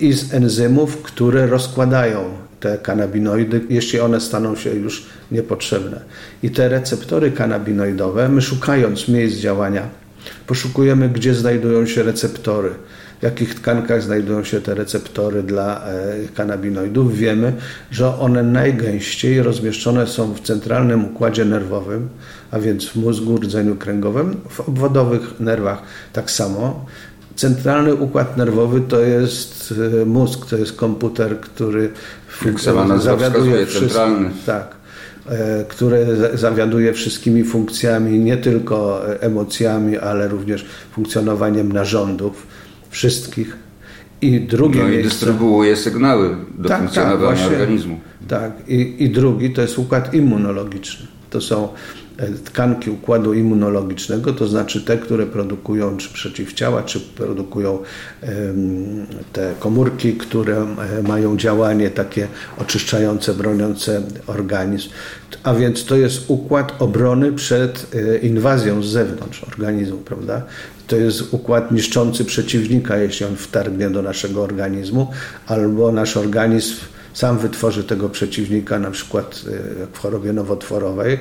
i 0.00 0.12
z 0.12 0.34
enzymów, 0.34 1.02
które 1.02 1.46
rozkładają 1.46 2.24
te 2.60 2.78
kanabinoidy, 2.78 3.60
jeśli 3.68 4.00
one 4.00 4.20
staną 4.20 4.56
się 4.56 4.70
już 4.70 5.06
niepotrzebne. 5.32 6.00
I 6.42 6.50
te 6.50 6.68
receptory 6.68 7.30
kanabinoidowe, 7.30 8.28
my 8.28 8.42
szukając 8.42 9.08
miejsc 9.08 9.36
działania, 9.36 9.88
poszukujemy, 10.46 11.08
gdzie 11.08 11.34
znajdują 11.34 11.86
się 11.86 12.02
receptory 12.02 12.70
w 13.20 13.22
jakich 13.22 13.54
tkankach 13.54 14.02
znajdują 14.02 14.44
się 14.44 14.60
te 14.60 14.74
receptory 14.74 15.42
dla 15.42 15.86
e, 15.86 16.14
kanabinoidów. 16.34 17.16
Wiemy, 17.16 17.52
że 17.90 18.18
one 18.18 18.42
najgęściej 18.42 19.42
rozmieszczone 19.42 20.06
są 20.06 20.34
w 20.34 20.40
centralnym 20.40 21.04
układzie 21.04 21.44
nerwowym, 21.44 22.08
a 22.50 22.58
więc 22.58 22.88
w 22.88 22.96
mózgu, 22.96 23.36
rdzeniu 23.36 23.76
kręgowym, 23.76 24.36
w 24.48 24.60
obwodowych 24.60 25.40
nerwach 25.40 25.82
tak 26.12 26.30
samo. 26.30 26.86
Centralny 27.36 27.94
układ 27.94 28.36
nerwowy 28.36 28.80
to 28.80 29.00
jest 29.00 29.74
e, 30.02 30.04
mózg, 30.04 30.46
to 30.46 30.56
jest 30.56 30.72
komputer, 30.72 31.40
który 31.40 31.90
zawiaduje 32.96 33.66
wszystkim. 33.66 34.30
Tak 34.46 34.74
e, 35.28 35.64
który 35.68 36.06
zawiaduje 36.34 36.92
wszystkimi 36.92 37.44
funkcjami, 37.44 38.18
nie 38.18 38.36
tylko 38.36 39.02
emocjami, 39.20 39.98
ale 39.98 40.28
również 40.28 40.66
funkcjonowaniem 40.92 41.72
narządów 41.72 42.46
wszystkich. 42.94 43.56
I 44.20 44.40
drugie 44.40 44.80
no 44.80 44.88
miejsce, 44.88 45.06
i 45.06 45.10
dystrybuuje 45.10 45.76
sygnały 45.76 46.36
do 46.58 46.68
tak, 46.68 46.78
tak 46.78 46.78
funkcjonowania 46.78 47.28
tak, 47.28 47.38
właśnie, 47.38 47.56
organizmu. 47.56 48.00
Tak, 48.28 48.52
I, 48.68 48.96
i 48.98 49.10
drugi 49.10 49.50
to 49.50 49.62
jest 49.62 49.78
układ 49.78 50.14
immunologiczny. 50.14 51.06
To 51.30 51.40
są 51.40 51.68
e, 52.16 52.30
tkanki 52.30 52.90
układu 52.90 53.34
immunologicznego, 53.34 54.32
to 54.32 54.46
znaczy 54.46 54.80
te, 54.80 54.98
które 54.98 55.26
produkują 55.26 55.96
czy 55.96 56.12
przeciwciała, 56.12 56.82
czy 56.82 57.00
produkują 57.00 57.78
te 59.32 59.54
komórki, 59.58 60.12
które 60.12 60.56
e, 60.56 61.02
mają 61.02 61.36
działanie 61.36 61.90
takie 61.90 62.28
oczyszczające, 62.58 63.34
broniące 63.34 64.02
organizm. 64.26 64.88
A 65.42 65.54
więc 65.54 65.84
to 65.84 65.96
jest 65.96 66.24
układ 66.28 66.82
obrony 66.82 67.32
przed 67.32 67.86
e, 67.94 68.18
inwazją 68.18 68.82
z 68.82 68.86
zewnątrz 68.86 69.44
organizmu, 69.44 69.98
prawda? 69.98 70.42
To 70.86 70.96
jest 70.96 71.34
układ 71.34 71.72
niszczący 71.72 72.24
przeciwnika, 72.24 72.96
jeśli 72.96 73.26
on 73.26 73.36
wtargnie 73.36 73.90
do 73.90 74.02
naszego 74.02 74.42
organizmu, 74.42 75.10
albo 75.46 75.92
nasz 75.92 76.16
organizm 76.16 76.74
sam 77.14 77.38
wytworzy 77.38 77.84
tego 77.84 78.08
przeciwnika, 78.08 78.78
na 78.78 78.90
przykład 78.90 79.44
w 79.92 79.98
chorobie 79.98 80.32
nowotworowej, 80.32 81.18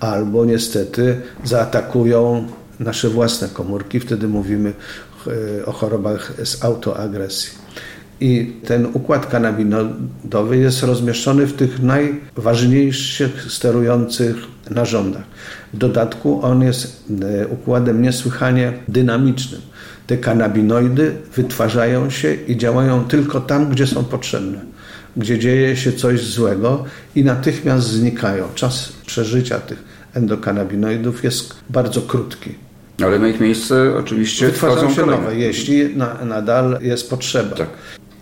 albo 0.00 0.44
niestety 0.44 1.20
zaatakują 1.44 2.48
nasze 2.80 3.08
własne 3.08 3.48
komórki. 3.48 4.00
Wtedy 4.00 4.28
mówimy 4.28 4.72
o 5.66 5.72
chorobach 5.72 6.32
z 6.44 6.64
autoagresji. 6.64 7.59
I 8.20 8.52
ten 8.66 8.86
układ 8.92 9.26
kanabinoidowy 9.26 10.56
jest 10.56 10.82
rozmieszczony 10.82 11.46
w 11.46 11.52
tych 11.52 11.82
najważniejszych 11.82 13.52
sterujących 13.52 14.36
narządach. 14.70 15.22
W 15.74 15.78
dodatku 15.78 16.40
on 16.42 16.62
jest 16.62 17.04
e, 17.22 17.46
układem 17.46 18.02
niesłychanie 18.02 18.72
dynamicznym. 18.88 19.60
Te 20.06 20.16
kanabinoidy 20.16 21.12
wytwarzają 21.36 22.10
się 22.10 22.34
i 22.34 22.56
działają 22.56 23.04
tylko 23.04 23.40
tam, 23.40 23.68
gdzie 23.70 23.86
są 23.86 24.04
potrzebne, 24.04 24.60
gdzie 25.16 25.38
dzieje 25.38 25.76
się 25.76 25.92
coś 25.92 26.24
złego 26.24 26.84
i 27.14 27.24
natychmiast 27.24 27.86
znikają. 27.86 28.44
Czas 28.54 28.92
przeżycia 29.06 29.58
tych 29.58 29.84
endokanabinoidów 30.14 31.24
jest 31.24 31.54
bardzo 31.70 32.02
krótki. 32.02 32.54
Ale 33.04 33.18
na 33.18 33.28
ich 33.28 33.40
miejsce 33.40 33.96
oczywiście 33.96 34.46
wytwarzają 34.46 34.94
się 34.94 35.06
nowe, 35.06 35.36
jeśli 35.36 35.96
na, 35.96 36.24
nadal 36.24 36.78
jest 36.82 37.10
potrzeba. 37.10 37.56
Tak. 37.56 37.68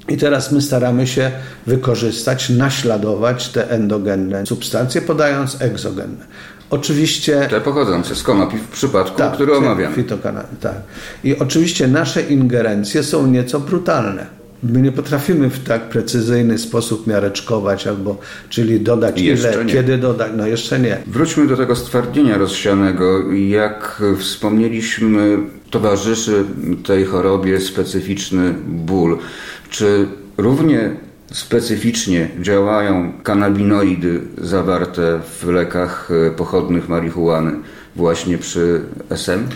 I 0.08 0.16
teraz 0.16 0.52
my 0.52 0.62
staramy 0.62 1.06
się 1.06 1.30
wykorzystać, 1.66 2.50
naśladować 2.50 3.48
te 3.48 3.70
endogenne 3.70 4.46
substancje, 4.46 5.02
podając 5.02 5.62
egzogenne. 5.62 6.26
Oczywiście. 6.70 7.46
Te 7.50 7.60
pochodzące 7.60 8.14
z 8.14 8.22
konopi 8.22 8.56
w 8.56 8.68
przypadku, 8.68 9.18
tak, 9.18 9.32
który 9.32 9.56
omawiamy. 9.56 10.04
tak. 10.60 10.74
I 11.24 11.38
oczywiście 11.38 11.88
nasze 11.88 12.22
ingerencje 12.22 13.02
są 13.02 13.26
nieco 13.26 13.60
brutalne. 13.60 14.38
My 14.62 14.82
nie 14.82 14.92
potrafimy 14.92 15.50
w 15.50 15.64
tak 15.64 15.88
precyzyjny 15.88 16.58
sposób 16.58 17.06
miareczkować, 17.06 17.86
albo 17.86 18.18
czyli 18.48 18.80
dodać 18.80 19.20
jeszcze 19.20 19.52
ile, 19.52 19.64
nie. 19.64 19.72
kiedy 19.72 19.98
dodać. 19.98 20.32
No 20.36 20.46
jeszcze 20.46 20.78
nie. 20.78 20.98
Wróćmy 21.06 21.46
do 21.46 21.56
tego 21.56 21.76
stwardnienia 21.76 22.38
rozsianego. 22.38 23.32
Jak 23.32 24.02
wspomnieliśmy, 24.18 25.38
towarzyszy 25.70 26.44
tej 26.86 27.04
chorobie 27.04 27.60
specyficzny 27.60 28.54
ból. 28.66 29.18
Czy 29.70 30.06
równie 30.36 30.96
specyficznie 31.32 32.28
działają 32.40 33.12
kanabinoidy 33.22 34.20
zawarte 34.38 35.20
w 35.40 35.48
lekach 35.48 36.10
e, 36.10 36.30
pochodnych 36.30 36.88
marihuany 36.88 37.52
właśnie 37.96 38.38
przy 38.38 38.80
SM? 39.10 39.48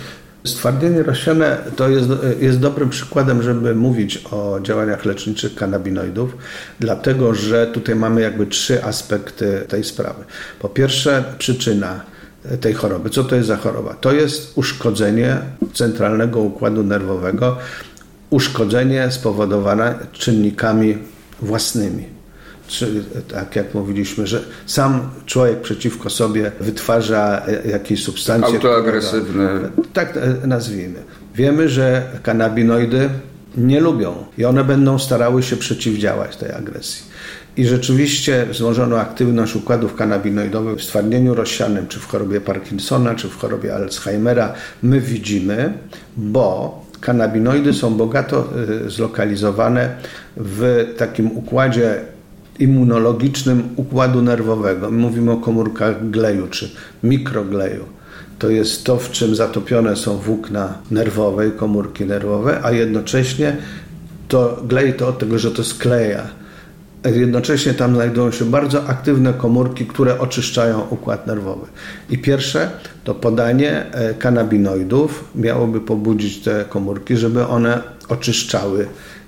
Stwardnienie 0.45 1.03
rozsiane 1.03 1.59
to 1.77 1.89
jest, 1.89 2.09
jest 2.41 2.59
dobrym 2.59 2.91
przykładem, 2.91 3.43
żeby 3.43 3.75
mówić 3.75 4.25
o 4.31 4.61
działaniach 4.63 5.05
leczniczych 5.05 5.55
kanabinoidów, 5.55 6.37
dlatego 6.81 7.35
że 7.35 7.67
tutaj 7.67 7.95
mamy 7.95 8.21
jakby 8.21 8.47
trzy 8.47 8.85
aspekty 8.85 9.65
tej 9.69 9.85
sprawy. 9.85 10.25
Po 10.59 10.69
pierwsze, 10.69 11.25
przyczyna 11.39 12.01
tej 12.61 12.75
choroby. 12.75 13.11
Co 13.11 13.25
to 13.25 13.37
jest 13.37 13.49
za 13.49 13.57
choroba? 13.57 13.95
To 13.95 14.13
jest 14.13 14.59
uszkodzenie 14.59 15.39
centralnego 15.75 16.41
układu 16.41 16.83
nerwowego, 16.83 17.59
uszkodzenie 18.33 19.11
spowodowane 19.11 19.95
czynnikami 20.13 20.99
własnymi. 21.43 22.05
Czy, 22.67 23.05
tak 23.29 23.57
jak 23.57 23.75
mówiliśmy, 23.75 24.27
że 24.27 24.45
sam 24.67 25.11
człowiek 25.27 25.61
przeciwko 25.61 26.11
sobie 26.11 26.53
wytwarza 26.61 27.43
jakieś 27.65 28.05
substancje. 28.05 28.55
Autoagresywne. 28.55 29.61
Tak 29.93 30.19
nazwijmy. 30.47 30.99
Wiemy, 31.35 31.69
że 31.69 32.03
kanabinoidy 32.23 33.09
nie 33.57 33.81
lubią 33.81 34.15
i 34.39 34.45
one 34.45 34.65
będą 34.65 34.99
starały 34.99 35.43
się 35.43 35.57
przeciwdziałać 35.57 36.37
tej 36.37 36.53
agresji. 36.53 37.05
I 37.57 37.67
rzeczywiście 37.67 38.47
wzmożoną 38.51 38.97
aktywność 38.97 39.57
układów 39.57 39.95
kanabinoidowych 39.95 40.79
w 40.79 40.85
stwardnieniu 40.85 41.35
rozsianym, 41.35 41.87
czy 41.87 42.01
w 42.01 42.07
chorobie 42.07 42.41
Parkinsona, 42.41 43.15
czy 43.15 43.29
w 43.29 43.37
chorobie 43.37 43.75
Alzheimera 43.75 44.55
my 44.83 45.01
widzimy, 45.01 45.73
bo 46.17 46.83
kanabinoidy 47.03 47.75
są 47.75 47.95
bogato 47.95 48.49
y, 48.87 48.91
zlokalizowane 48.91 49.97
w 50.37 50.95
takim 50.97 51.37
układzie 51.37 52.01
immunologicznym 52.59 53.69
układu 53.77 54.23
nerwowego. 54.23 54.91
Mówimy 54.91 55.33
o 55.33 55.37
komórkach 55.37 56.11
gleju 56.11 56.47
czy 56.47 56.71
mikrogleju. 57.03 57.85
To 58.39 58.51
jest 58.51 58.85
to, 58.85 58.97
w 58.97 59.11
czym 59.11 59.35
zatopione 59.35 59.97
są 59.97 60.17
włókna 60.17 60.79
nerwowe 60.91 61.49
i 61.49 61.53
komórki 61.53 62.05
nerwowe, 62.05 62.61
a 62.63 62.71
jednocześnie 62.71 63.57
to 64.29 64.63
glej 64.69 64.95
to 64.95 65.09
od 65.09 65.19
tego, 65.19 65.39
że 65.39 65.51
to 65.51 65.65
skleja 65.65 66.42
Jednocześnie 67.05 67.75
tam 67.75 67.95
znajdują 67.95 68.31
się 68.31 68.45
bardzo 68.45 68.87
aktywne 68.87 69.33
komórki, 69.33 69.87
które 69.87 70.19
oczyszczają 70.19 70.81
układ 70.91 71.27
nerwowy. 71.27 71.67
I 72.11 72.19
pierwsze 72.19 72.71
to 73.05 73.15
podanie 73.15 73.93
e, 73.93 74.15
kanabinoidów 74.15 75.25
miałoby 75.35 75.81
pobudzić 75.81 76.39
te 76.39 76.65
komórki, 76.69 77.17
żeby 77.17 77.47
one 77.47 77.81
oczyszczały 78.09 78.87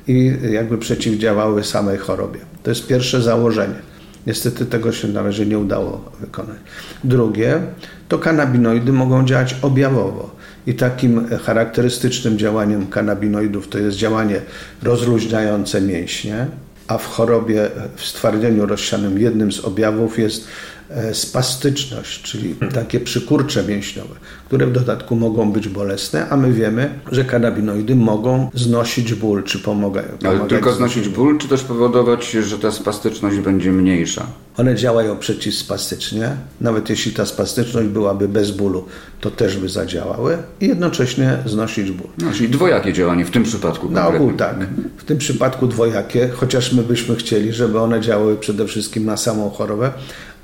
i 0.08 0.32
jakby 0.50 0.78
przeciwdziałały 0.78 1.64
samej 1.64 1.98
chorobie. 1.98 2.40
To 2.62 2.70
jest 2.70 2.86
pierwsze 2.86 3.22
założenie. 3.22 3.94
Niestety 4.26 4.66
tego 4.66 4.92
się 4.92 5.08
na 5.08 5.22
razie 5.22 5.46
nie 5.46 5.58
udało 5.58 6.12
wykonać. 6.20 6.56
Drugie, 7.04 7.60
to 8.08 8.18
kanabinoidy 8.18 8.92
mogą 8.92 9.24
działać 9.24 9.56
objawowo. 9.62 10.30
I 10.66 10.74
takim 10.74 11.28
charakterystycznym 11.38 12.38
działaniem 12.38 12.86
kanabinoidów 12.86 13.68
to 13.68 13.78
jest 13.78 13.96
działanie 13.96 14.40
rozluźniające 14.82 15.80
mięśnie, 15.80 16.46
a 16.88 16.98
w 16.98 17.06
chorobie, 17.06 17.70
w 17.96 18.04
stwardnieniu 18.04 18.66
rozsianym 18.66 19.18
jednym 19.18 19.52
z 19.52 19.60
objawów 19.60 20.18
jest 20.18 20.48
spastyczność, 21.12 22.22
czyli 22.22 22.54
takie 22.74 23.00
przykurcze 23.00 23.64
mięśniowe, 23.64 24.14
które 24.46 24.66
w 24.66 24.72
dodatku 24.72 25.16
mogą 25.16 25.52
być 25.52 25.68
bolesne, 25.68 26.28
a 26.28 26.36
my 26.36 26.52
wiemy, 26.52 26.90
że 27.12 27.24
kanabinoidy 27.24 27.96
mogą 27.96 28.50
znosić 28.54 29.14
ból, 29.14 29.42
czy 29.42 29.58
pomagają. 29.58 30.08
Ale 30.24 30.40
tylko 30.40 30.72
znosić 30.72 31.08
ból, 31.08 31.38
czy 31.38 31.48
też 31.48 31.62
powodować, 31.62 32.30
że 32.30 32.58
ta 32.58 32.70
spastyczność 32.70 33.36
będzie 33.36 33.72
mniejsza? 33.72 34.26
One 34.56 34.74
działają 34.74 35.16
przeciwspastycznie, 35.16 36.36
nawet 36.60 36.90
jeśli 36.90 37.12
ta 37.12 37.26
spastyczność 37.26 37.88
byłaby 37.88 38.28
bez 38.28 38.50
bólu, 38.50 38.84
to 39.20 39.30
też 39.30 39.56
by 39.56 39.68
zadziałały 39.68 40.38
i 40.60 40.68
jednocześnie 40.68 41.38
znosić 41.46 41.90
ból. 41.90 42.08
No, 42.18 42.32
czyli 42.32 42.48
dwojakie 42.48 42.92
działanie 42.92 43.24
w 43.24 43.30
tym 43.30 43.42
przypadku. 43.42 43.90
Na 43.90 44.08
ogół 44.08 44.32
tak. 44.32 44.56
W 44.96 45.04
tym 45.04 45.18
przypadku 45.18 45.66
dwojakie, 45.66 46.28
chociaż 46.28 46.72
my 46.72 46.82
byśmy 46.82 47.16
chcieli, 47.16 47.52
żeby 47.52 47.80
one 47.80 48.00
działały 48.00 48.36
przede 48.36 48.66
wszystkim 48.66 49.04
na 49.04 49.16
samą 49.16 49.50
chorobę, 49.50 49.90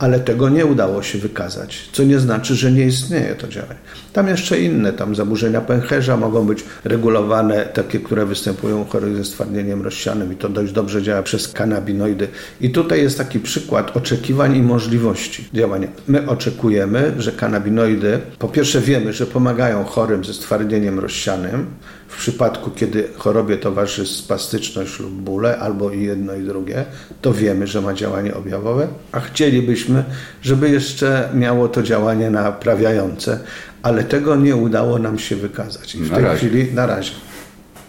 ale 0.01 0.21
tego 0.21 0.49
nie 0.49 0.67
udało 0.67 1.03
się 1.03 1.19
wykazać, 1.19 1.89
co 1.93 2.03
nie 2.03 2.19
znaczy, 2.19 2.55
że 2.55 2.73
nie 2.73 2.87
istnieje 2.87 3.35
to 3.35 3.49
działanie. 3.49 3.79
Tam 4.12 4.29
jeszcze 4.29 4.61
inne, 4.61 4.92
tam 4.92 5.14
zaburzenia 5.14 5.61
pęcherza 5.61 6.16
mogą 6.16 6.46
być 6.46 6.64
regulowane, 6.85 7.66
takie, 7.66 8.01
które 8.01 8.27
występują 8.27 8.81
u 8.81 8.85
chorych 8.85 9.16
ze 9.16 9.25
stwardnieniem 9.25 9.83
rozsianym 9.83 10.33
i 10.33 10.37
to 10.37 10.49
dość 10.49 10.73
dobrze 10.73 11.03
działa 11.03 11.23
przez 11.23 11.49
kanabinoidy. 11.49 12.29
I 12.61 12.70
tutaj 12.70 13.03
jest 13.03 13.18
taki 13.18 13.40
przykład 13.40 13.96
oczekiwań 13.96 14.57
i 14.57 14.62
możliwości 14.62 15.49
działania. 15.53 15.88
My 16.09 16.29
oczekujemy, 16.29 17.14
że 17.18 17.33
kanabinoidy, 17.33 18.18
po 18.38 18.49
pierwsze 18.49 18.81
wiemy, 18.81 19.12
że 19.12 19.27
pomagają 19.27 19.85
chorym 19.85 20.25
ze 20.25 20.35
stwardnieniem 20.35 20.99
rozsianym, 20.99 21.66
w 22.09 22.16
przypadku, 22.16 22.70
kiedy 22.70 23.09
chorobie 23.16 23.57
towarzyszy 23.57 24.07
spastyczność 24.07 25.01
lub 25.01 25.12
bóle, 25.12 25.59
albo 25.59 25.90
i 25.90 26.03
jedno 26.03 26.35
i 26.35 26.42
drugie, 26.42 26.85
to 27.23 27.33
wiemy, 27.33 27.66
że 27.66 27.81
ma 27.81 27.94
działanie 27.94 28.35
objawowe, 28.35 28.88
a 29.12 29.20
chcielibyśmy, 29.20 30.05
żeby 30.42 30.70
jeszcze 30.70 31.29
miało 31.35 31.68
to 31.68 31.83
działanie 31.83 32.31
naprawiające, 32.31 33.40
ale 33.83 34.05
tego 34.05 34.37
nie 34.37 34.57
udało 34.57 34.99
nam 34.99 35.19
się 35.19 35.37
wykazać. 35.37 35.95
I 35.95 35.99
w 35.99 36.11
na 36.11 36.16
tej 36.16 36.25
razie. 36.25 36.49
chwili, 36.49 36.75
na 36.75 36.87
razie. 36.87 37.12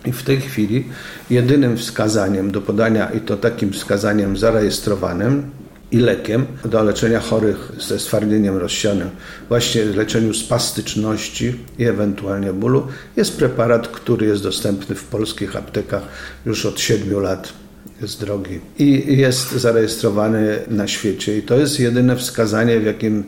I 0.05 0.11
w 0.11 0.23
tej 0.23 0.41
chwili 0.41 0.85
jedynym 1.29 1.77
wskazaniem 1.77 2.51
do 2.51 2.61
podania, 2.61 3.09
i 3.09 3.19
to 3.19 3.37
takim 3.37 3.73
wskazaniem 3.73 4.37
zarejestrowanym, 4.37 5.51
i 5.91 5.97
lekiem 5.99 6.45
do 6.65 6.83
leczenia 6.83 7.19
chorych 7.19 7.71
ze 7.79 7.99
stwardnieniem 7.99 8.57
rozsianym, 8.57 9.09
właśnie 9.49 9.85
leczeniu 9.85 10.33
spastyczności 10.33 11.55
i 11.79 11.85
ewentualnie 11.85 12.53
bólu, 12.53 12.87
jest 13.15 13.37
preparat, 13.37 13.87
który 13.87 14.27
jest 14.27 14.43
dostępny 14.43 14.95
w 14.95 15.03
polskich 15.03 15.55
aptekach 15.55 16.03
już 16.45 16.65
od 16.65 16.79
7 16.79 17.19
lat. 17.19 17.53
Jest 18.01 18.19
drogi 18.19 18.59
i 18.79 19.17
jest 19.17 19.51
zarejestrowany 19.51 20.59
na 20.67 20.87
świecie. 20.87 21.37
I 21.37 21.41
to 21.41 21.57
jest 21.57 21.79
jedyne 21.79 22.15
wskazanie, 22.15 22.79
w 22.79 22.83
jakim 22.83 23.23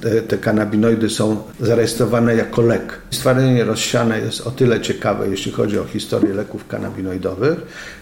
te, 0.00 0.22
te 0.22 0.38
kanabinoidy 0.38 1.10
są 1.10 1.42
zarejestrowane 1.60 2.34
jako 2.34 2.62
lek. 2.62 2.98
Stwardnienie 3.10 3.64
rozsiane 3.64 4.20
jest 4.20 4.46
o 4.46 4.50
tyle 4.50 4.80
ciekawe, 4.80 5.28
jeśli 5.28 5.52
chodzi 5.52 5.78
o 5.78 5.84
historię 5.84 6.34
leków 6.34 6.68
kanabinoidowych, 6.68 7.58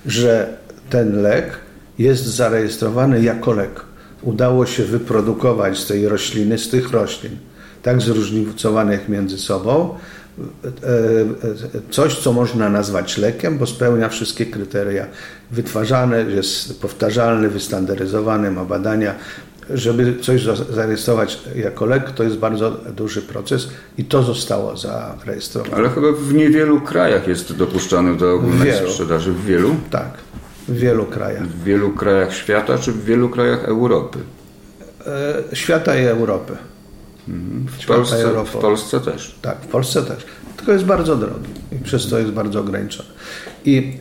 że 0.06 0.56
ten 0.90 1.22
lek 1.22 1.50
jest 1.98 2.24
zarejestrowany 2.24 3.22
jako 3.22 3.52
lek. 3.52 3.80
Udało 4.22 4.66
się 4.66 4.84
wyprodukować 4.84 5.78
z 5.78 5.86
tej 5.86 6.08
rośliny, 6.08 6.58
z 6.58 6.68
tych 6.68 6.90
roślin, 6.90 7.36
tak 7.82 8.00
zróżnicowanych 8.00 9.08
między 9.08 9.38
sobą, 9.38 9.94
coś, 11.90 12.18
co 12.18 12.32
można 12.32 12.68
nazwać 12.68 13.18
lekiem, 13.18 13.58
bo 13.58 13.66
spełnia 13.66 14.08
wszystkie 14.08 14.46
kryteria. 14.46 15.06
Wytwarzane, 15.50 16.22
jest 16.22 16.80
powtarzalny, 16.80 17.48
wystandaryzowany, 17.48 18.50
ma 18.50 18.64
badania. 18.64 19.14
Żeby 19.74 20.18
coś 20.20 20.42
zarejestrować 20.70 21.40
jako 21.56 21.86
lek, 21.86 22.10
to 22.10 22.22
jest 22.24 22.36
bardzo 22.36 22.70
duży 22.70 23.22
proces 23.22 23.68
i 23.98 24.04
to 24.04 24.22
zostało 24.22 24.76
zarejestrowane. 24.76 25.76
Ale 25.76 25.88
chyba 25.88 26.12
w 26.12 26.34
niewielu 26.34 26.80
krajach 26.80 27.28
jest 27.28 27.56
dopuszczany 27.56 28.16
do 28.16 28.34
ogólnej 28.34 28.72
sprzedaży. 28.72 29.32
W 29.32 29.44
wielu? 29.44 29.76
Tak, 29.90 30.10
w 30.68 30.78
wielu 30.78 31.04
krajach. 31.04 31.48
W 31.48 31.64
wielu 31.64 31.90
krajach 31.90 32.34
świata 32.34 32.78
czy 32.78 32.92
w 32.92 33.04
wielu 33.04 33.28
krajach 33.28 33.64
Europy? 33.64 34.18
E, 35.06 35.56
świata 35.56 35.98
i 35.98 36.04
Europy. 36.04 36.56
Mhm. 37.28 37.66
W, 37.80 37.86
Polsce, 37.86 38.44
w 38.44 38.56
Polsce 38.56 39.00
też. 39.00 39.38
Tak, 39.42 39.60
w 39.60 39.66
Polsce 39.66 40.02
też. 40.02 40.26
Tylko 40.56 40.72
jest 40.72 40.84
bardzo 40.84 41.16
drogi 41.16 41.50
i 41.72 41.84
przez 41.84 42.08
to 42.08 42.18
jest 42.18 42.30
bardzo 42.30 42.60
ograniczony. 42.60 43.08
I 43.64 43.98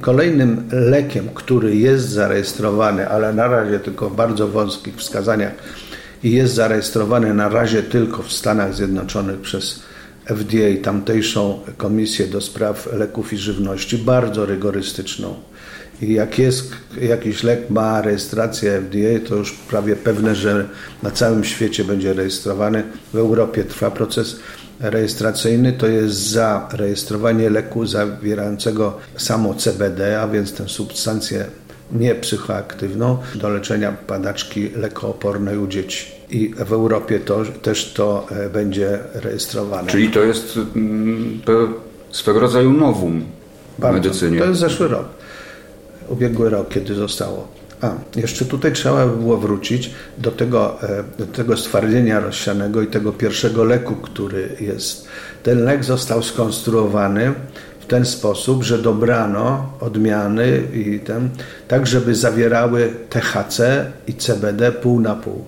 kolejnym 0.00 0.68
lekiem, 0.72 1.28
który 1.34 1.76
jest 1.76 2.08
zarejestrowany, 2.08 3.08
ale 3.08 3.32
na 3.32 3.48
razie 3.48 3.80
tylko 3.80 4.10
w 4.10 4.16
bardzo 4.16 4.48
wąskich 4.48 4.96
wskazaniach 4.96 5.52
i 6.24 6.32
jest 6.32 6.54
zarejestrowany 6.54 7.34
na 7.34 7.48
razie 7.48 7.82
tylko 7.82 8.22
w 8.22 8.32
Stanach 8.32 8.74
Zjednoczonych 8.74 9.40
przez 9.40 9.82
FDA, 10.26 10.82
tamtejszą 10.82 11.60
Komisję 11.76 12.26
do 12.26 12.40
Spraw 12.40 12.92
Leków 12.92 13.32
i 13.32 13.36
Żywności, 13.36 13.98
bardzo 13.98 14.46
rygorystyczną 14.46 15.34
i 16.02 16.12
jak 16.12 16.38
jest 16.38 16.72
jakiś 17.00 17.42
lek 17.42 17.70
ma 17.70 18.02
rejestrację 18.02 18.80
FDA, 18.80 19.28
to 19.28 19.36
już 19.36 19.52
prawie 19.52 19.96
pewne, 19.96 20.34
że 20.34 20.68
na 21.02 21.10
całym 21.10 21.44
świecie 21.44 21.84
będzie 21.84 22.12
rejestrowany. 22.12 22.82
W 23.12 23.16
Europie 23.16 23.64
trwa 23.64 23.90
proces 23.90 24.36
rejestracyjny, 24.82 25.72
to 25.72 25.86
jest 25.86 26.14
zarejestrowanie 26.14 27.50
leku 27.50 27.86
zawierającego 27.86 28.98
samo 29.16 29.54
CBD, 29.54 30.20
a 30.20 30.28
więc 30.28 30.52
tę 30.52 30.68
substancję 30.68 31.44
niepsychoaktywną 31.92 33.18
do 33.34 33.48
leczenia 33.48 33.92
padaczki 34.06 34.70
lekoopornej 34.76 35.58
u 35.58 35.66
dzieci. 35.66 36.06
I 36.30 36.54
w 36.54 36.72
Europie 36.72 37.20
to, 37.20 37.42
też 37.62 37.92
to 37.92 38.26
e, 38.30 38.50
będzie 38.50 38.98
rejestrowane. 39.14 39.90
Czyli 39.90 40.10
to 40.10 40.22
jest 40.22 40.58
mm, 40.76 41.40
swego 42.10 42.40
rodzaju 42.40 42.72
nowum 42.72 43.24
w 43.78 43.92
medycynie. 43.92 44.38
To 44.38 44.44
jest 44.44 44.60
zeszły 44.60 44.88
rok 44.88 45.08
ubiegły 46.08 46.50
rok, 46.50 46.68
kiedy 46.68 46.94
zostało. 46.94 47.48
A, 47.82 47.94
jeszcze 48.16 48.44
tutaj 48.44 48.72
trzeba 48.72 49.06
by 49.06 49.16
było 49.16 49.36
wrócić 49.36 49.90
do 50.18 50.30
tego, 50.30 50.82
e, 50.82 51.04
do 51.18 51.26
tego 51.26 51.56
stwardnienia 51.56 52.20
rozsianego 52.20 52.82
i 52.82 52.86
tego 52.86 53.12
pierwszego 53.12 53.64
leku, 53.64 53.94
który 53.96 54.48
jest. 54.60 55.08
Ten 55.42 55.64
lek 55.64 55.84
został 55.84 56.22
skonstruowany 56.22 57.32
w 57.80 57.86
ten 57.86 58.04
sposób, 58.04 58.62
że 58.62 58.78
dobrano 58.78 59.72
odmiany 59.80 60.62
i 60.74 61.00
ten, 61.00 61.28
tak, 61.68 61.86
żeby 61.86 62.14
zawierały 62.14 62.92
THC 63.10 63.86
i 64.06 64.14
CBD 64.14 64.72
pół 64.72 65.00
na 65.00 65.14
pół 65.14 65.44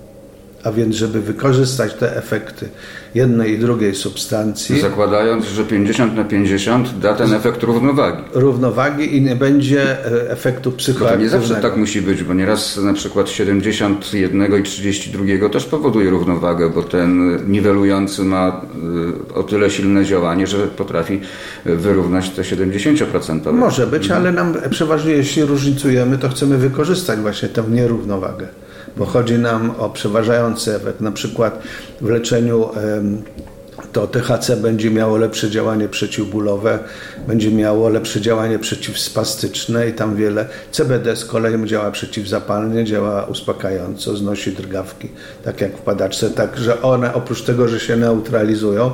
a 0.64 0.72
więc 0.72 0.96
żeby 0.96 1.20
wykorzystać 1.20 1.94
te 1.94 2.16
efekty 2.16 2.68
jednej 3.14 3.52
i 3.52 3.58
drugiej 3.58 3.94
substancji. 3.94 4.80
Zakładając, 4.80 5.46
że 5.46 5.64
50 5.64 6.16
na 6.16 6.24
50 6.24 6.98
da 6.98 7.14
ten 7.14 7.32
efekt 7.34 7.62
równowagi. 7.62 8.22
Równowagi 8.34 9.16
i 9.16 9.22
nie 9.22 9.36
będzie 9.36 10.06
e, 10.06 10.30
efektu 10.30 10.72
psychoaktywnego. 10.72 11.30
To 11.30 11.36
nie 11.36 11.46
zawsze 11.46 11.62
tak 11.62 11.76
musi 11.76 12.02
być, 12.02 12.22
bo 12.22 12.34
nieraz 12.34 12.76
na 12.76 12.92
przykład 12.92 13.28
71 13.28 14.60
i 14.60 14.62
32 14.62 15.48
też 15.48 15.64
powoduje 15.64 16.10
równowagę, 16.10 16.70
bo 16.70 16.82
ten 16.82 17.38
niwelujący 17.52 18.24
ma 18.24 18.60
e, 19.32 19.34
o 19.34 19.42
tyle 19.42 19.70
silne 19.70 20.04
działanie, 20.04 20.46
że 20.46 20.58
potrafi 20.58 21.20
wyrównać 21.64 22.30
te 22.30 22.42
70%. 22.42 23.52
Może 23.52 23.86
być, 23.86 24.10
ale 24.10 24.32
nam 24.32 24.54
przeważnie 24.70 25.12
jeśli 25.12 25.44
różnicujemy, 25.44 26.18
to 26.18 26.28
chcemy 26.28 26.58
wykorzystać 26.58 27.18
właśnie 27.20 27.48
tę 27.48 27.64
nierównowagę 27.70 28.63
bo 28.96 29.04
chodzi 29.06 29.38
nam 29.38 29.70
o 29.78 29.90
przeważający 29.90 30.74
efekt. 30.74 31.00
Na 31.00 31.12
przykład 31.12 31.62
w 32.00 32.08
leczeniu 32.08 32.68
to 33.92 34.06
THC 34.06 34.56
będzie 34.56 34.90
miało 34.90 35.16
lepsze 35.16 35.50
działanie 35.50 35.88
przeciwbólowe, 35.88 36.78
będzie 37.28 37.50
miało 37.50 37.88
lepsze 37.88 38.20
działanie 38.20 38.58
przeciwspastyczne 38.58 39.88
i 39.88 39.92
tam 39.92 40.16
wiele. 40.16 40.46
CBD 40.70 41.16
z 41.16 41.24
kolei 41.24 41.66
działa 41.66 41.90
przeciwzapalnie, 41.90 42.84
działa 42.84 43.24
uspokajająco, 43.24 44.16
znosi 44.16 44.52
drgawki, 44.52 45.08
tak 45.44 45.60
jak 45.60 45.76
w 45.76 45.80
padaczce. 45.80 46.30
Także 46.30 46.82
one 46.82 47.14
oprócz 47.14 47.42
tego, 47.42 47.68
że 47.68 47.80
się 47.80 47.96
neutralizują, 47.96 48.90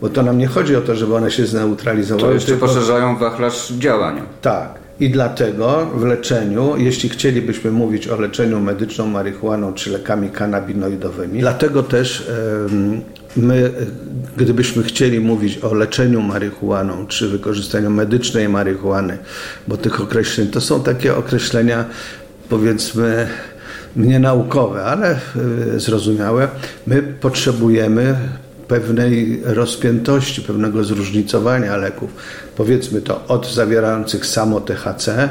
bo 0.00 0.08
to 0.08 0.22
nam 0.22 0.38
nie 0.38 0.46
chodzi 0.46 0.76
o 0.76 0.80
to, 0.80 0.94
żeby 0.94 1.14
one 1.14 1.30
się 1.30 1.46
zneutralizowały. 1.46 2.28
To 2.28 2.34
jeszcze 2.34 2.50
tylko... 2.50 2.66
poszerzają 2.66 3.18
wachlarz 3.18 3.72
działania. 3.72 4.22
Tak. 4.42 4.83
I 5.00 5.10
dlatego 5.10 5.86
w 5.94 6.04
leczeniu, 6.04 6.74
jeśli 6.76 7.08
chcielibyśmy 7.08 7.70
mówić 7.70 8.08
o 8.08 8.20
leczeniu 8.20 8.60
medyczną 8.60 9.06
marihuaną 9.06 9.74
czy 9.74 9.90
lekami 9.90 10.30
kanabinoidowymi, 10.30 11.40
dlatego 11.40 11.82
też 11.82 12.30
my, 13.36 13.70
gdybyśmy 14.36 14.82
chcieli 14.82 15.20
mówić 15.20 15.58
o 15.58 15.74
leczeniu 15.74 16.20
marihuaną 16.22 17.06
czy 17.06 17.28
wykorzystaniu 17.28 17.90
medycznej 17.90 18.48
marihuany, 18.48 19.18
bo 19.68 19.76
tych 19.76 20.00
określeń 20.00 20.48
to 20.48 20.60
są 20.60 20.82
takie 20.82 21.16
określenia 21.16 21.84
powiedzmy 22.48 23.26
nienaukowe, 23.96 24.84
ale 24.84 25.10
e, 25.76 25.80
zrozumiałe, 25.80 26.48
my 26.86 27.02
potrzebujemy 27.02 28.16
pewnej 28.68 29.40
rozpiętości, 29.44 30.42
pewnego 30.42 30.84
zróżnicowania 30.84 31.76
leków. 31.76 32.10
Powiedzmy 32.56 33.00
to 33.02 33.26
od 33.28 33.52
zawierających 33.52 34.26
samo 34.26 34.60
THC 34.60 35.28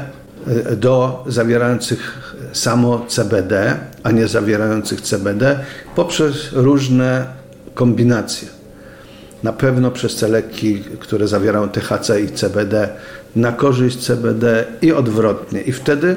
do 0.76 1.24
zawierających 1.26 2.34
samo 2.52 3.06
CBD, 3.08 3.76
a 4.02 4.10
nie 4.10 4.28
zawierających 4.28 5.00
CBD, 5.00 5.58
poprzez 5.96 6.52
różne 6.52 7.26
kombinacje. 7.74 8.48
Na 9.42 9.52
pewno 9.52 9.90
przez 9.90 10.16
te 10.16 10.28
leki, 10.28 10.84
które 11.00 11.28
zawierają 11.28 11.68
THC 11.68 12.20
i 12.20 12.28
CBD, 12.28 12.88
na 13.36 13.52
korzyść 13.52 13.98
CBD 13.98 14.64
i 14.82 14.92
odwrotnie. 14.92 15.60
I 15.60 15.72
wtedy 15.72 16.16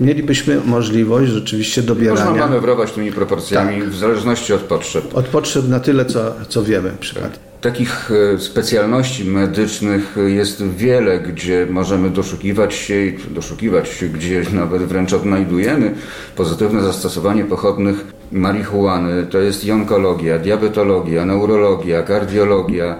mielibyśmy 0.00 0.60
możliwość 0.64 1.32
rzeczywiście 1.32 1.82
dobierania. 1.82 2.24
Można 2.24 2.46
manewrować 2.46 2.92
tymi 2.92 3.12
proporcjami 3.12 3.80
tak. 3.80 3.90
w 3.90 3.98
zależności 3.98 4.52
od 4.52 4.60
potrzeb. 4.60 5.04
Od 5.14 5.26
potrzeb 5.26 5.68
na 5.68 5.80
tyle, 5.80 6.04
co, 6.04 6.34
co 6.48 6.64
wiemy 6.64 6.92
przypadku. 7.00 7.38
Takich 7.60 8.10
e, 8.34 8.38
specjalności 8.38 9.24
medycznych 9.24 10.16
jest 10.26 10.62
wiele, 10.62 11.20
gdzie 11.20 11.66
możemy 11.70 12.10
doszukiwać 12.10 12.74
się 12.74 13.06
i 13.06 13.18
doszukiwać 13.30 13.88
się, 13.88 14.08
gdzie 14.08 14.42
nawet 14.52 14.82
wręcz 14.82 15.12
odnajdujemy 15.12 15.94
pozytywne 16.36 16.82
zastosowanie 16.82 17.44
pochodnych 17.44 18.15
marihuany. 18.32 19.26
To 19.26 19.38
jest 19.38 19.70
onkologia, 19.70 20.38
diabetologia, 20.38 21.24
neurologia, 21.24 22.02
kardiologia. 22.02 22.96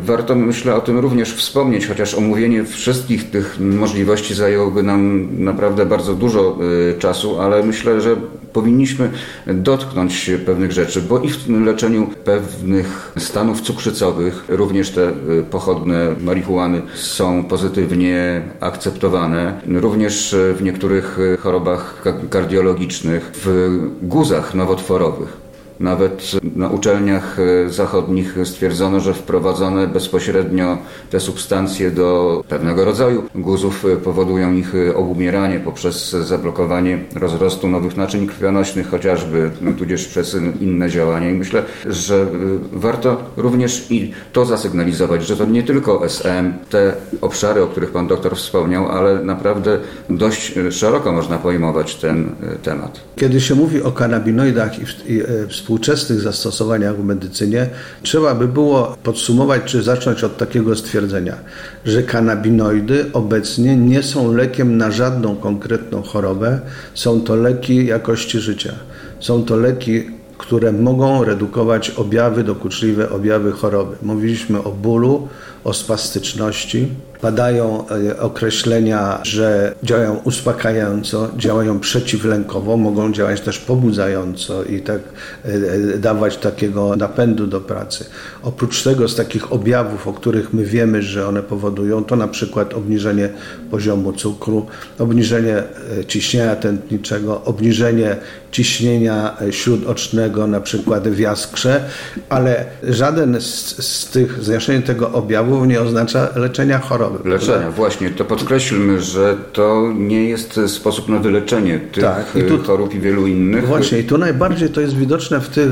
Warto 0.00 0.34
myślę 0.34 0.74
o 0.74 0.80
tym 0.80 0.98
również 0.98 1.34
wspomnieć, 1.34 1.86
chociaż 1.86 2.14
omówienie 2.14 2.64
wszystkich 2.64 3.30
tych 3.30 3.60
możliwości 3.60 4.34
zajęłoby 4.34 4.82
nam 4.82 5.28
naprawdę 5.44 5.86
bardzo 5.86 6.14
dużo 6.14 6.58
e, 6.90 6.98
czasu, 6.98 7.40
ale 7.40 7.62
myślę, 7.62 8.00
że 8.00 8.16
powinniśmy 8.56 9.10
dotknąć 9.46 10.30
pewnych 10.46 10.72
rzeczy, 10.72 11.02
bo 11.02 11.20
i 11.20 11.28
w 11.28 11.48
leczeniu 11.48 12.10
pewnych 12.24 13.12
stanów 13.16 13.60
cukrzycowych 13.60 14.44
również 14.48 14.90
te 14.90 15.08
y, 15.08 15.44
pochodne 15.50 16.14
marihuany 16.20 16.82
są 16.94 17.44
pozytywnie 17.44 18.42
akceptowane. 18.60 19.60
Również 19.68 20.32
y, 20.32 20.54
w 20.54 20.62
niektórych 20.62 21.18
y, 21.18 21.36
chorobach 21.36 22.02
kardiologicznych, 22.30 23.32
w 23.44 23.78
guzach 24.02 24.45
nowotworowych. 24.54 25.45
Nawet 25.80 26.30
na 26.56 26.68
uczelniach 26.68 27.36
e, 27.38 27.70
zachodnich 27.70 28.36
stwierdzono, 28.44 29.00
że 29.00 29.14
wprowadzone 29.14 29.86
bezpośrednio 29.86 30.78
te 31.10 31.20
substancje 31.20 31.90
do 31.90 32.42
pewnego 32.48 32.84
rodzaju 32.84 33.22
guzów 33.34 33.84
e, 33.84 33.96
powodują 33.96 34.52
ich 34.52 34.74
e, 34.74 34.96
obumieranie 34.96 35.60
poprzez 35.60 36.10
zablokowanie 36.10 36.98
rozrostu 37.14 37.68
nowych 37.68 37.96
naczyń 37.96 38.26
krwionośnych 38.26 38.90
chociażby, 38.90 39.50
no, 39.60 39.72
tudzież 39.72 40.06
przez 40.06 40.36
inne 40.60 40.90
działania. 40.90 41.30
I 41.30 41.34
myślę, 41.34 41.62
że 41.86 42.26
warto 42.72 43.16
również 43.36 43.90
i 43.90 44.12
to 44.32 44.44
zasygnalizować, 44.44 45.26
że 45.26 45.36
to 45.36 45.44
nie 45.44 45.62
tylko 45.62 46.04
SM, 46.04 46.52
te 46.70 46.94
obszary, 47.20 47.62
o 47.62 47.66
których 47.66 47.90
pan 47.90 48.06
doktor 48.06 48.36
wspomniał, 48.36 48.88
ale 48.88 49.24
naprawdę 49.24 49.78
dość 50.10 50.54
szeroko 50.70 51.12
można 51.12 51.38
pojmować 51.38 51.94
ten 51.94 52.30
temat. 52.62 53.00
Kiedy 53.16 53.40
się 53.40 53.54
mówi 53.54 53.82
o 53.82 53.92
kanabinoidach 53.92 54.78
i, 54.78 55.12
i 55.12 55.22
współczesnych 55.66 56.20
zastosowaniach 56.20 56.96
w 56.96 57.04
medycynie, 57.04 57.68
trzeba 58.02 58.34
by 58.34 58.48
było 58.48 58.96
podsumować 59.02 59.62
czy 59.64 59.82
zacząć 59.82 60.24
od 60.24 60.36
takiego 60.36 60.76
stwierdzenia, 60.76 61.36
że 61.84 62.02
kanabinoidy 62.02 63.06
obecnie 63.12 63.76
nie 63.76 64.02
są 64.02 64.32
lekiem 64.32 64.76
na 64.76 64.90
żadną 64.90 65.36
konkretną 65.36 66.02
chorobę, 66.02 66.60
są 66.94 67.20
to 67.20 67.36
leki 67.36 67.86
jakości 67.86 68.38
życia. 68.38 68.72
Są 69.20 69.44
to 69.44 69.56
leki 69.56 70.16
które 70.38 70.72
mogą 70.72 71.24
redukować 71.24 71.90
objawy, 71.90 72.44
dokuczliwe 72.44 73.10
objawy 73.10 73.52
choroby. 73.52 73.96
Mówiliśmy 74.02 74.62
o 74.62 74.72
bólu, 74.72 75.28
o 75.66 75.74
spastyczności. 75.74 76.88
Padają 77.20 77.84
e, 77.88 78.20
określenia, 78.20 79.20
że 79.22 79.74
działają 79.82 80.16
uspokajająco, 80.24 81.30
działają 81.36 81.80
przeciwlękowo, 81.80 82.76
mogą 82.76 83.12
działać 83.12 83.40
też 83.40 83.58
pobudzająco 83.58 84.64
i 84.64 84.80
tak 84.80 85.00
e, 85.44 85.48
e, 85.94 85.98
dawać 85.98 86.36
takiego 86.36 86.96
napędu 86.96 87.46
do 87.46 87.60
pracy. 87.60 88.04
Oprócz 88.42 88.82
tego 88.82 89.08
z 89.08 89.16
takich 89.16 89.52
objawów, 89.52 90.08
o 90.08 90.12
których 90.12 90.52
my 90.52 90.64
wiemy, 90.64 91.02
że 91.02 91.28
one 91.28 91.42
powodują, 91.42 92.04
to 92.04 92.16
na 92.16 92.28
przykład 92.28 92.74
obniżenie 92.74 93.28
poziomu 93.70 94.12
cukru, 94.12 94.66
obniżenie 94.98 95.62
ciśnienia 96.08 96.56
tętniczego, 96.56 97.44
obniżenie 97.44 98.16
ciśnienia 98.52 99.36
śródocznego, 99.50 100.46
na 100.46 100.60
przykład 100.60 101.08
w 101.08 101.18
jaskrze, 101.18 101.84
ale 102.28 102.64
żaden 102.82 103.40
z, 103.40 103.84
z 103.86 104.10
tych, 104.10 104.38
tego 104.86 105.12
objawu 105.12 105.55
nie 105.64 105.80
oznacza 105.80 106.28
leczenia 106.36 106.78
choroby. 106.78 107.28
Leczenia, 107.28 107.52
prawda? 107.52 107.76
właśnie. 107.76 108.10
To 108.10 108.24
podkreślmy, 108.24 109.00
że 109.00 109.36
to 109.52 109.92
nie 109.94 110.28
jest 110.28 110.60
sposób 110.66 111.08
na 111.08 111.18
wyleczenie 111.18 111.78
tych 111.78 112.04
tak, 112.04 112.26
i 112.36 112.42
tu, 112.42 112.58
chorób 112.58 112.94
i 112.94 113.00
wielu 113.00 113.26
innych. 113.26 113.66
Właśnie 113.66 113.98
i 113.98 114.04
tu 114.04 114.18
najbardziej 114.18 114.68
to 114.68 114.80
jest 114.80 114.96
widoczne 114.96 115.40
w, 115.40 115.48
tych, 115.48 115.68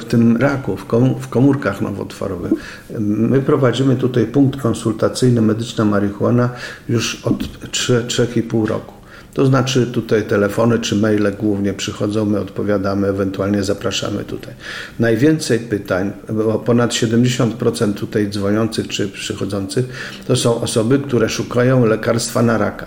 w 0.00 0.04
tym 0.04 0.36
raku, 0.36 0.76
w 1.20 1.28
komórkach 1.28 1.80
nowotworowych. 1.80 2.52
My 3.00 3.40
prowadzimy 3.40 3.96
tutaj 3.96 4.26
punkt 4.26 4.60
konsultacyjny 4.60 5.40
medyczna 5.40 5.84
marihuana 5.84 6.48
już 6.88 7.26
od 7.26 7.38
3,5 7.70 8.66
roku. 8.66 9.01
To 9.34 9.46
znaczy 9.46 9.86
tutaj 9.86 10.22
telefony 10.22 10.78
czy 10.78 10.96
maile 10.96 11.32
głównie 11.38 11.72
przychodzą, 11.74 12.24
my 12.24 12.40
odpowiadamy, 12.40 13.08
ewentualnie 13.08 13.62
zapraszamy 13.62 14.24
tutaj. 14.24 14.54
Najwięcej 14.98 15.58
pytań, 15.58 16.12
bo 16.32 16.58
ponad 16.58 16.90
70% 16.90 17.94
tutaj 17.94 18.30
dzwoniących 18.30 18.88
czy 18.88 19.08
przychodzących, 19.08 19.84
to 20.26 20.36
są 20.36 20.60
osoby, 20.60 20.98
które 20.98 21.28
szukają 21.28 21.86
lekarstwa 21.86 22.42
na 22.42 22.58
raka. 22.58 22.86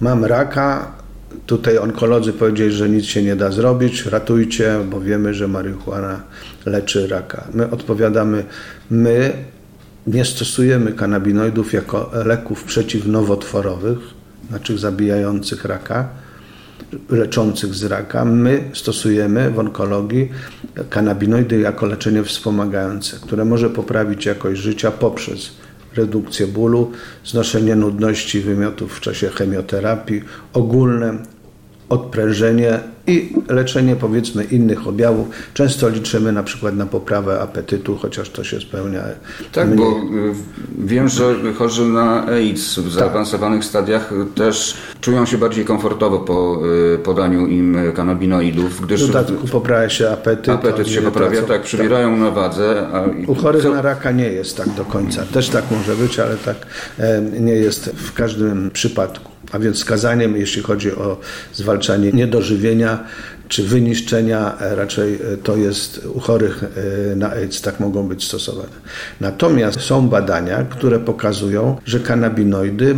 Mam 0.00 0.24
raka, 0.24 0.92
tutaj 1.46 1.78
onkolodzy 1.78 2.32
powiedzieli, 2.32 2.72
że 2.72 2.88
nic 2.88 3.04
się 3.04 3.22
nie 3.22 3.36
da 3.36 3.50
zrobić, 3.50 4.06
ratujcie, 4.06 4.78
bo 4.90 5.00
wiemy, 5.00 5.34
że 5.34 5.48
marihuana 5.48 6.20
leczy 6.66 7.06
raka. 7.06 7.44
My 7.54 7.70
odpowiadamy, 7.70 8.44
my 8.90 9.32
nie 10.06 10.24
stosujemy 10.24 10.92
kanabinoidów 10.92 11.72
jako 11.72 12.10
leków 12.24 12.64
przeciwnowotworowych, 12.64 14.19
znaczy 14.50 14.78
zabijających 14.78 15.64
raka, 15.64 16.08
leczących 17.08 17.74
z 17.74 17.84
raka. 17.84 18.24
My 18.24 18.70
stosujemy 18.74 19.50
w 19.50 19.58
onkologii 19.58 20.28
kanabinoidy 20.90 21.58
jako 21.58 21.86
leczenie 21.86 22.24
wspomagające, 22.24 23.16
które 23.16 23.44
może 23.44 23.70
poprawić 23.70 24.26
jakość 24.26 24.60
życia 24.60 24.90
poprzez 24.90 25.50
redukcję 25.96 26.46
bólu, 26.46 26.92
znoszenie 27.24 27.76
nudności 27.76 28.40
wymiotów 28.40 28.96
w 28.96 29.00
czasie 29.00 29.28
chemioterapii, 29.28 30.22
ogólne 30.52 31.18
odprężenie 31.90 32.80
i 33.06 33.32
leczenie 33.48 33.96
powiedzmy 33.96 34.44
innych 34.44 34.88
objawów. 34.88 35.28
Często 35.54 35.88
liczymy 35.88 36.32
na 36.32 36.42
przykład 36.42 36.76
na 36.76 36.86
poprawę 36.86 37.40
apetytu, 37.40 37.96
chociaż 37.96 38.30
to 38.30 38.44
się 38.44 38.60
spełnia. 38.60 39.02
Tak, 39.52 39.68
mniej. 39.68 39.78
bo 39.78 39.90
y, 39.90 40.32
wiem, 40.78 41.08
że 41.08 41.34
chorzy 41.58 41.84
na 41.84 42.26
AIDS 42.26 42.78
w 42.78 42.82
tak. 42.82 42.92
zaawansowanych 42.92 43.64
stadiach 43.64 44.12
też 44.34 44.76
czują 45.00 45.26
się 45.26 45.38
bardziej 45.38 45.64
komfortowo 45.64 46.18
po 46.18 46.60
y, 46.94 46.98
podaniu 46.98 47.46
im 47.46 47.78
kanabinoidów, 47.94 48.80
gdyż 48.80 49.04
w 49.04 49.06
dodatku 49.06 49.48
poprawia 49.48 49.88
się 49.88 50.10
apetyt. 50.10 50.48
Apetyt 50.48 50.88
się 50.88 51.02
poprawia, 51.02 51.42
tak, 51.42 51.62
przybierają 51.62 52.10
tak. 52.10 52.20
na 52.20 52.30
wadze. 52.30 52.86
A... 52.92 53.04
U 53.26 53.34
chorych 53.34 53.64
na 53.64 53.82
raka 53.82 54.10
nie 54.10 54.28
jest 54.28 54.56
tak 54.56 54.70
do 54.70 54.84
końca. 54.84 55.22
Też 55.32 55.48
tak 55.48 55.64
może 55.70 55.96
być, 55.96 56.18
ale 56.18 56.36
tak 56.36 56.56
nie 57.40 57.52
jest 57.52 57.90
w 57.96 58.12
każdym 58.12 58.70
przypadku. 58.70 59.29
A 59.52 59.58
więc 59.58 59.78
skazaniem, 59.78 60.36
jeśli 60.36 60.62
chodzi 60.62 60.92
o 60.92 61.20
zwalczanie 61.52 62.12
niedożywienia 62.12 63.04
czy 63.50 63.62
wyniszczenia, 63.62 64.58
e, 64.60 64.74
raczej 64.74 65.14
e, 65.14 65.36
to 65.36 65.56
jest 65.56 66.06
u 66.14 66.20
chorych 66.20 66.64
e, 66.64 67.16
na 67.16 67.30
AIDS, 67.30 67.60
tak 67.62 67.80
mogą 67.80 68.08
być 68.08 68.24
stosowane. 68.24 68.68
Natomiast 69.20 69.80
są 69.80 70.08
badania, 70.08 70.64
które 70.64 70.98
pokazują, 70.98 71.76
że 71.84 72.00
kanabinoidy 72.00 72.96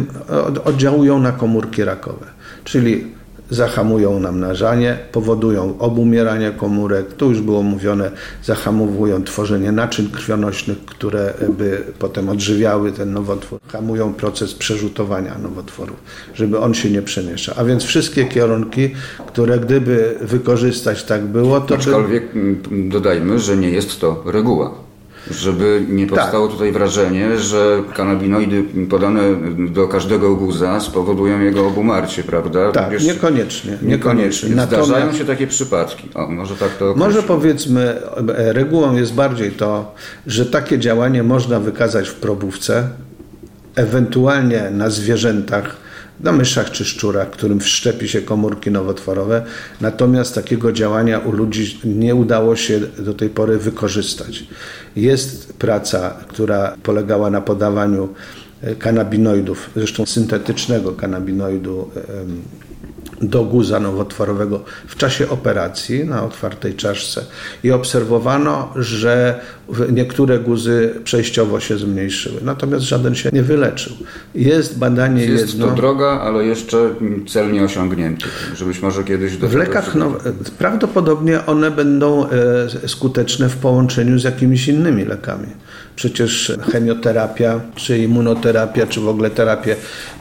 oddziałują 0.64 1.18
na 1.18 1.32
komórki 1.32 1.84
rakowe. 1.84 2.26
Czyli 2.64 3.06
zahamują 3.52 4.20
namnażanie, 4.20 4.98
powodują 5.12 5.78
obumieranie 5.78 6.50
komórek, 6.50 7.12
to 7.12 7.26
już 7.26 7.40
było 7.40 7.62
mówione, 7.62 8.10
zahamowują 8.44 9.24
tworzenie 9.24 9.72
naczyń 9.72 10.10
krwionośnych, 10.10 10.84
które 10.84 11.34
by 11.58 11.84
potem 11.98 12.28
odżywiały 12.28 12.92
ten 12.92 13.12
nowotwór, 13.12 13.60
hamują 13.72 14.14
proces 14.14 14.54
przerzutowania 14.54 15.38
nowotworów, 15.38 15.96
żeby 16.34 16.58
on 16.58 16.74
się 16.74 16.90
nie 16.90 17.02
przemieszczał. 17.02 17.54
A 17.58 17.64
więc 17.64 17.84
wszystkie 17.84 18.24
kierunki, 18.24 18.90
które 19.26 19.58
gdyby 19.58 20.14
wykorzystać 20.20 21.04
tak 21.04 21.24
było, 21.24 21.60
to... 21.60 21.74
Aczkolwiek 21.74 22.34
by... 22.34 22.88
dodajmy, 22.88 23.38
że 23.38 23.56
nie 23.56 23.70
jest 23.70 24.00
to 24.00 24.22
reguła. 24.26 24.91
Żeby 25.30 25.82
nie 25.88 26.06
tak. 26.06 26.18
powstało 26.18 26.46
tak. 26.46 26.56
tutaj 26.56 26.72
wrażenie, 26.72 27.38
że 27.38 27.82
kanabinoidy 27.96 28.64
podane 28.90 29.20
do 29.68 29.88
każdego 29.88 30.36
guza 30.36 30.80
spowodują 30.80 31.40
jego 31.40 31.66
obumarcie, 31.66 32.22
prawda? 32.22 32.72
Tak, 32.72 32.90
Wiesz, 32.90 33.04
niekoniecznie. 33.04 33.78
Niekoniecznie. 33.82 34.54
Natomiast, 34.54 34.88
Zdarzają 34.88 35.12
się 35.12 35.24
takie 35.24 35.46
przypadki. 35.46 36.08
O, 36.14 36.26
może 36.26 36.56
tak 36.56 36.76
to 36.76 36.90
określę. 36.90 37.06
Może 37.06 37.22
powiedzmy, 37.22 38.02
regułą 38.36 38.96
jest 38.96 39.14
bardziej 39.14 39.50
to, 39.50 39.94
że 40.26 40.46
takie 40.46 40.78
działanie 40.78 41.22
można 41.22 41.60
wykazać 41.60 42.08
w 42.08 42.14
probówce, 42.14 42.88
ewentualnie 43.74 44.70
na 44.70 44.90
zwierzętach, 44.90 45.81
na 46.22 46.32
myszach 46.32 46.70
czy 46.70 46.84
szczurach, 46.84 47.30
którym 47.30 47.60
wszczepi 47.60 48.08
się 48.08 48.22
komórki 48.22 48.70
nowotworowe. 48.70 49.44
Natomiast 49.80 50.34
takiego 50.34 50.72
działania 50.72 51.18
u 51.18 51.32
ludzi 51.32 51.80
nie 51.84 52.14
udało 52.14 52.56
się 52.56 52.80
do 52.80 53.14
tej 53.14 53.28
pory 53.28 53.58
wykorzystać. 53.58 54.44
Jest 54.96 55.52
praca, 55.52 56.16
która 56.28 56.76
polegała 56.82 57.30
na 57.30 57.40
podawaniu 57.40 58.08
e, 58.62 58.74
kanabinoidów, 58.74 59.70
zresztą 59.76 60.06
syntetycznego 60.06 60.92
kanabinoidu 60.92 61.90
do 63.22 63.44
guza 63.44 63.80
nowotworowego 63.80 64.64
w 64.88 64.96
czasie 64.96 65.28
operacji 65.28 66.04
na 66.04 66.24
otwartej 66.24 66.74
czaszce 66.74 67.24
i 67.64 67.72
obserwowano, 67.72 68.72
że 68.76 69.40
niektóre 69.92 70.38
guzy 70.38 70.94
przejściowo 71.04 71.60
się 71.60 71.78
zmniejszyły, 71.78 72.40
natomiast 72.44 72.84
żaden 72.84 73.14
się 73.14 73.30
nie 73.32 73.42
wyleczył. 73.42 73.92
Jest 74.34 74.78
badanie 74.78 75.24
Jest 75.24 75.48
jedno... 75.48 75.66
to 75.66 75.74
droga, 75.74 76.06
ale 76.06 76.44
jeszcze 76.44 76.90
cel 77.28 77.52
nie 77.52 77.64
osiągnięty, 77.64 78.26
żebyś 78.56 78.82
może 78.82 79.04
kiedyś 79.04 79.36
do 79.36 79.48
W 79.48 79.54
lekach 79.54 79.94
no, 79.94 80.12
prawdopodobnie 80.58 81.46
one 81.46 81.70
będą 81.70 82.26
e, 82.28 82.88
skuteczne 82.88 83.48
w 83.48 83.56
połączeniu 83.56 84.18
z 84.18 84.24
jakimiś 84.24 84.68
innymi 84.68 85.04
lekami. 85.04 85.46
Przecież 85.96 86.52
chemioterapia, 86.72 87.60
czy 87.74 87.98
immunoterapia, 87.98 88.86
czy 88.86 89.00
w 89.00 89.08
ogóle 89.08 89.30
terapie 89.30 89.76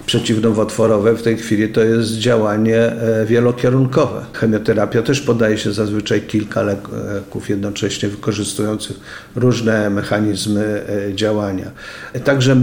przeciwnowotworowe 0.05 1.15
w 1.15 1.21
tej 1.21 1.37
chwili 1.37 1.69
to 1.69 1.83
jest 1.83 2.11
działanie 2.11 2.77
e, 2.77 3.25
wielokierunkowe. 3.25 4.25
Chemioterapia 4.33 5.01
też 5.01 5.21
podaje 5.21 5.57
się 5.57 5.73
zazwyczaj 5.73 6.21
kilka 6.21 6.61
leków 6.61 7.49
jednocześnie 7.49 8.09
wykorzystujących 8.09 8.99
różne 9.35 9.89
mechanizmy 9.89 10.81
e, 11.09 11.15
działania. 11.15 11.71
Także 12.23 12.57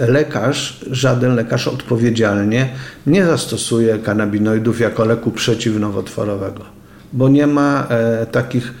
e, 0.00 0.06
lekarz, 0.06 0.84
żaden 0.90 1.34
lekarz 1.34 1.68
odpowiedzialnie 1.68 2.68
nie 3.06 3.24
zastosuje 3.24 3.98
kanabinoidów 3.98 4.80
jako 4.80 5.04
leku 5.04 5.30
przeciwnowotworowego, 5.30 6.64
bo 7.12 7.28
nie 7.28 7.46
ma 7.46 7.88
takich 8.32 8.72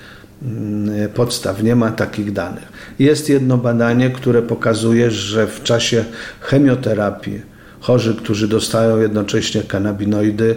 podstaw, 1.14 1.62
nie 1.62 1.76
ma 1.76 1.90
takich 1.90 2.32
danych. 2.32 2.72
Jest 2.98 3.28
jedno 3.28 3.58
badanie, 3.58 4.10
które 4.10 4.42
pokazuje, 4.42 5.10
że 5.10 5.46
w 5.46 5.62
czasie 5.62 6.04
chemioterapii 6.40 7.53
chorzy, 7.84 8.14
którzy 8.14 8.48
dostają 8.48 9.00
jednocześnie 9.00 9.62
kanabinoidy, 9.62 10.56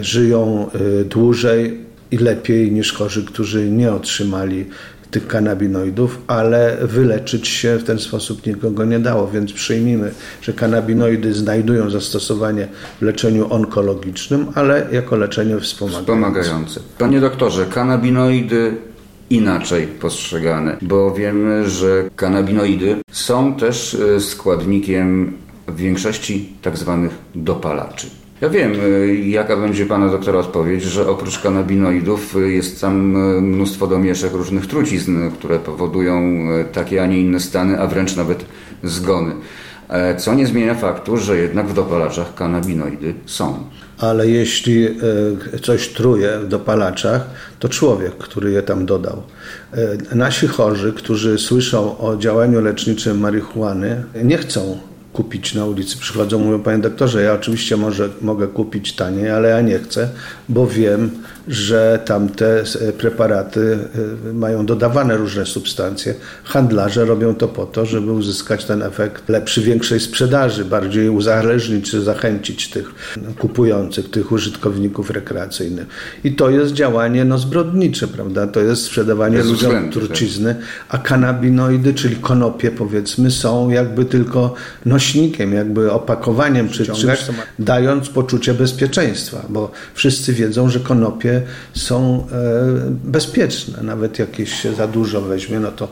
żyją 0.00 0.70
y, 1.00 1.04
dłużej 1.04 1.80
i 2.10 2.18
lepiej 2.18 2.72
niż 2.72 2.92
chorzy, 2.92 3.24
którzy 3.24 3.70
nie 3.70 3.92
otrzymali 3.92 4.64
tych 5.10 5.26
kanabinoidów, 5.26 6.18
ale 6.26 6.76
wyleczyć 6.82 7.48
się 7.48 7.78
w 7.78 7.84
ten 7.84 7.98
sposób 7.98 8.46
nikogo 8.46 8.84
nie 8.84 8.98
dało, 8.98 9.28
więc 9.28 9.52
przyjmijmy, 9.52 10.12
że 10.42 10.52
kanabinoidy 10.52 11.34
znajdują 11.34 11.90
zastosowanie 11.90 12.68
w 13.00 13.02
leczeniu 13.02 13.52
onkologicznym, 13.52 14.46
ale 14.54 14.86
jako 14.92 15.16
leczenie 15.16 15.60
wspomagające. 15.60 16.12
Wspomagające. 16.12 16.80
Panie 16.98 17.20
doktorze, 17.20 17.66
kanabinoidy 17.66 18.76
inaczej 19.30 19.86
postrzegane, 19.86 20.76
bo 20.82 21.14
wiemy, 21.14 21.70
że 21.70 22.10
kanabinoidy 22.16 22.96
są 23.12 23.54
też 23.54 23.94
y, 23.94 24.20
składnikiem 24.20 25.32
w 25.68 25.76
większości 25.76 26.52
tak 26.62 26.78
zwanych 26.78 27.12
dopalaczy. 27.34 28.06
Ja 28.40 28.48
wiem, 28.48 28.72
y, 28.72 29.16
jaka 29.16 29.56
będzie 29.56 29.86
pana 29.86 30.08
doktora 30.08 30.38
odpowiedź, 30.38 30.82
że 30.82 31.08
oprócz 31.08 31.38
kanabinoidów 31.38 32.36
y, 32.36 32.52
jest 32.52 32.80
tam 32.80 33.16
y, 33.16 33.40
mnóstwo 33.40 33.86
domieszek 33.86 34.32
różnych 34.32 34.66
trucizn, 34.66 35.30
które 35.30 35.58
powodują 35.58 36.22
takie, 36.72 37.02
a 37.02 37.06
nie 37.06 37.20
inne 37.20 37.40
stany, 37.40 37.80
a 37.80 37.86
wręcz 37.86 38.16
nawet 38.16 38.44
zgony. 38.82 39.32
E, 39.92 40.16
co 40.16 40.34
nie 40.34 40.46
zmienia 40.46 40.74
faktu, 40.74 41.16
że 41.16 41.36
jednak 41.36 41.66
w 41.66 41.74
dopalaczach 41.74 42.34
kanabinoidy 42.34 43.14
są. 43.26 43.64
Ale 43.98 44.28
jeśli 44.28 44.86
e, 44.86 45.58
coś 45.62 45.88
truje 45.88 46.38
w 46.38 46.48
dopalaczach, 46.48 47.26
to 47.58 47.68
człowiek, 47.68 48.12
który 48.18 48.52
je 48.52 48.62
tam 48.62 48.86
dodał. 48.86 49.22
E, 50.12 50.14
nasi 50.14 50.46
chorzy, 50.46 50.92
którzy 50.92 51.38
słyszą 51.38 51.98
o 51.98 52.16
działaniu 52.16 52.60
leczniczym 52.60 53.20
marihuany, 53.20 54.04
nie 54.24 54.38
chcą 54.38 54.78
kupić 55.12 55.54
na 55.54 55.66
ulicy. 55.66 55.98
Przychodzą, 55.98 56.38
mówią, 56.38 56.58
panie 56.58 56.78
doktorze, 56.78 57.22
ja 57.22 57.32
oczywiście 57.32 57.76
może, 57.76 58.08
mogę 58.20 58.48
kupić 58.48 58.92
taniej, 58.92 59.30
ale 59.30 59.48
ja 59.48 59.60
nie 59.60 59.78
chcę, 59.78 60.08
bo 60.48 60.66
wiem, 60.66 61.10
że 61.48 62.02
tamte 62.04 62.64
preparaty 62.98 63.78
e, 64.28 64.32
mają 64.32 64.66
dodawane 64.66 65.16
różne 65.16 65.46
substancje. 65.46 66.14
Handlarze 66.44 67.04
robią 67.04 67.34
to 67.34 67.48
po 67.48 67.66
to, 67.66 67.86
żeby 67.86 68.12
uzyskać 68.12 68.64
ten 68.64 68.82
efekt 68.82 69.28
lepszy, 69.28 69.62
większej 69.62 70.00
sprzedaży, 70.00 70.64
bardziej 70.64 71.08
uzależnić 71.08 71.90
czy 71.90 72.02
zachęcić 72.02 72.70
tych 72.70 73.14
kupujących, 73.38 74.10
tych 74.10 74.32
użytkowników 74.32 75.10
rekreacyjnych. 75.10 75.86
I 76.24 76.34
to 76.34 76.50
jest 76.50 76.72
działanie 76.72 77.24
no, 77.24 77.38
zbrodnicze, 77.38 78.08
prawda? 78.08 78.46
To 78.46 78.60
jest 78.60 78.82
sprzedawanie 78.82 79.36
Bez 79.36 79.46
ludziom 79.46 79.70
względu, 79.70 80.00
tak. 80.00 80.08
trucizny, 80.08 80.56
a 80.88 80.98
kanabinoidy, 80.98 81.94
czyli 81.94 82.16
konopie 82.16 82.70
powiedzmy, 82.70 83.30
są 83.30 83.70
jakby 83.70 84.04
tylko 84.04 84.54
nośnikiem, 84.86 85.52
jakby 85.52 85.92
opakowaniem, 85.92 86.68
czy 86.68 86.86
czymś, 86.86 87.24
dając 87.58 88.08
poczucie 88.08 88.54
bezpieczeństwa, 88.54 89.46
bo 89.48 89.70
wszyscy 89.94 90.32
wiedzą, 90.32 90.68
że 90.68 90.80
konopie 90.80 91.31
są 91.74 92.26
e, 92.32 92.44
bezpieczne. 93.04 93.82
Nawet 93.82 94.18
jakieś 94.18 94.62
się 94.62 94.74
za 94.74 94.86
dużo 94.86 95.20
weźmie, 95.20 95.60
no 95.60 95.72
to 95.72 95.88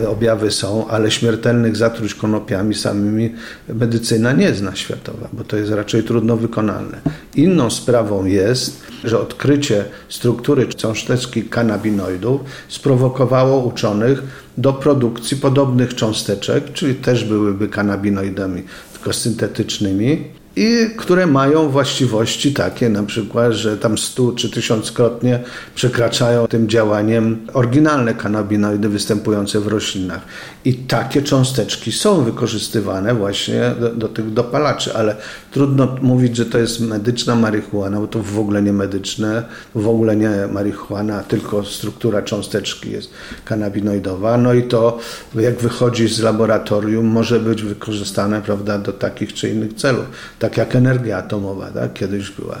e, 0.00 0.08
objawy 0.08 0.50
są, 0.50 0.88
ale 0.88 1.10
śmiertelnych 1.10 1.76
zatruć 1.76 2.14
konopiami 2.14 2.74
samymi 2.74 3.34
medycyna 3.68 4.32
nie 4.32 4.54
zna 4.54 4.76
światowa, 4.76 5.28
bo 5.32 5.44
to 5.44 5.56
jest 5.56 5.72
raczej 5.72 6.02
trudno 6.02 6.36
wykonalne. 6.36 7.00
Inną 7.34 7.70
sprawą 7.70 8.24
jest, 8.24 8.82
że 9.04 9.20
odkrycie 9.20 9.84
struktury 10.08 10.66
cząsteczki 10.66 11.42
kanabinoidów 11.42 12.40
sprowokowało 12.68 13.64
uczonych 13.64 14.22
do 14.58 14.72
produkcji 14.72 15.36
podobnych 15.36 15.94
cząsteczek, 15.94 16.72
czyli 16.72 16.94
też 16.94 17.24
byłyby 17.24 17.68
kanabinoidami, 17.68 18.62
tylko 18.92 19.12
syntetycznymi, 19.12 20.39
i 20.56 20.86
które 20.96 21.26
mają 21.26 21.68
właściwości 21.68 22.54
takie 22.54 22.88
na 22.88 23.02
przykład, 23.02 23.52
że 23.52 23.78
tam 23.78 23.98
stu 23.98 24.32
czy 24.32 24.50
tysiąckrotnie 24.50 25.40
przekraczają 25.74 26.46
tym 26.46 26.68
działaniem 26.68 27.46
oryginalne 27.54 28.14
kanabinoidy 28.14 28.88
występujące 28.88 29.60
w 29.60 29.66
roślinach. 29.66 30.20
I 30.64 30.74
takie 30.74 31.22
cząsteczki 31.22 31.92
są 31.92 32.24
wykorzystywane 32.24 33.14
właśnie 33.14 33.74
do, 33.80 33.88
do 33.94 34.08
tych 34.08 34.32
dopalaczy, 34.32 34.94
ale 34.94 35.16
trudno 35.50 35.96
mówić, 36.02 36.36
że 36.36 36.46
to 36.46 36.58
jest 36.58 36.80
medyczna 36.80 37.36
marihuana, 37.36 38.00
bo 38.00 38.06
to 38.06 38.22
w 38.22 38.38
ogóle 38.38 38.62
nie 38.62 38.72
medyczne, 38.72 39.42
w 39.74 39.88
ogóle 39.88 40.16
nie 40.16 40.30
marihuana, 40.52 41.22
tylko 41.22 41.64
struktura 41.64 42.22
cząsteczki 42.22 42.90
jest 42.90 43.10
kanabinoidowa. 43.44 44.36
No 44.36 44.54
i 44.54 44.62
to 44.62 44.98
jak 45.34 45.58
wychodzi 45.58 46.08
z 46.08 46.20
laboratorium 46.20 47.06
może 47.06 47.40
być 47.40 47.62
wykorzystane 47.62 48.42
prawda, 48.42 48.78
do 48.78 48.92
takich 48.92 49.34
czy 49.34 49.50
innych 49.50 49.74
celów 49.74 50.06
tak 50.40 50.56
jak 50.56 50.76
energia 50.76 51.16
atomowa, 51.16 51.70
tak? 51.70 51.92
kiedyś 51.92 52.30
była. 52.30 52.58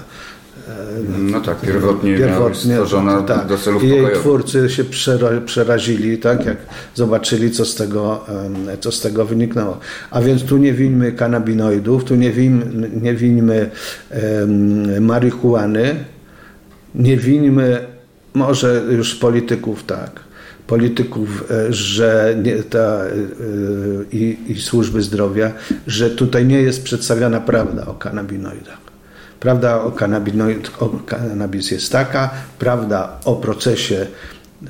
No 1.18 1.40
tak, 1.40 1.60
pierwotnie, 1.60 2.16
pierwotnie 2.16 2.74
stworzona 2.74 3.22
tak. 3.22 3.46
do 3.46 3.58
celów 3.58 3.82
jej 3.82 4.06
twórcy 4.14 4.70
się 4.70 4.84
przerazili, 5.46 6.18
tak, 6.18 6.46
jak 6.46 6.56
zobaczyli, 6.94 7.50
co 7.50 7.64
z, 7.64 7.74
tego, 7.74 8.24
co 8.80 8.92
z 8.92 9.00
tego 9.00 9.24
wyniknęło. 9.24 9.78
A 10.10 10.20
więc 10.20 10.44
tu 10.44 10.56
nie 10.56 10.72
wińmy 10.72 11.12
kanabinoidów, 11.12 12.04
tu 12.04 12.14
nie, 12.14 12.30
win, 12.30 12.86
nie 13.02 13.14
wińmy 13.14 13.70
um, 14.40 15.04
marihuany, 15.04 16.04
nie 16.94 17.16
wińmy 17.16 17.86
może 18.34 18.82
już 18.90 19.14
polityków, 19.14 19.84
tak, 19.84 20.20
polityków, 20.70 21.50
e, 21.50 21.72
że 21.72 22.36
ta, 22.70 22.78
e, 22.78 23.10
i, 24.12 24.38
i 24.48 24.60
służby 24.60 25.02
zdrowia, 25.02 25.52
że 25.86 26.10
tutaj 26.10 26.46
nie 26.46 26.62
jest 26.62 26.82
przedstawiana 26.82 27.40
prawda 27.40 27.86
o 27.86 27.94
kanabinoidach. 27.94 28.78
Prawda 29.40 29.82
o, 29.82 29.90
kanabinoid, 29.90 30.70
o 30.80 30.88
kanabis 30.88 31.70
jest 31.70 31.92
taka, 31.92 32.30
prawda 32.58 33.18
o 33.24 33.36
procesie 33.36 34.06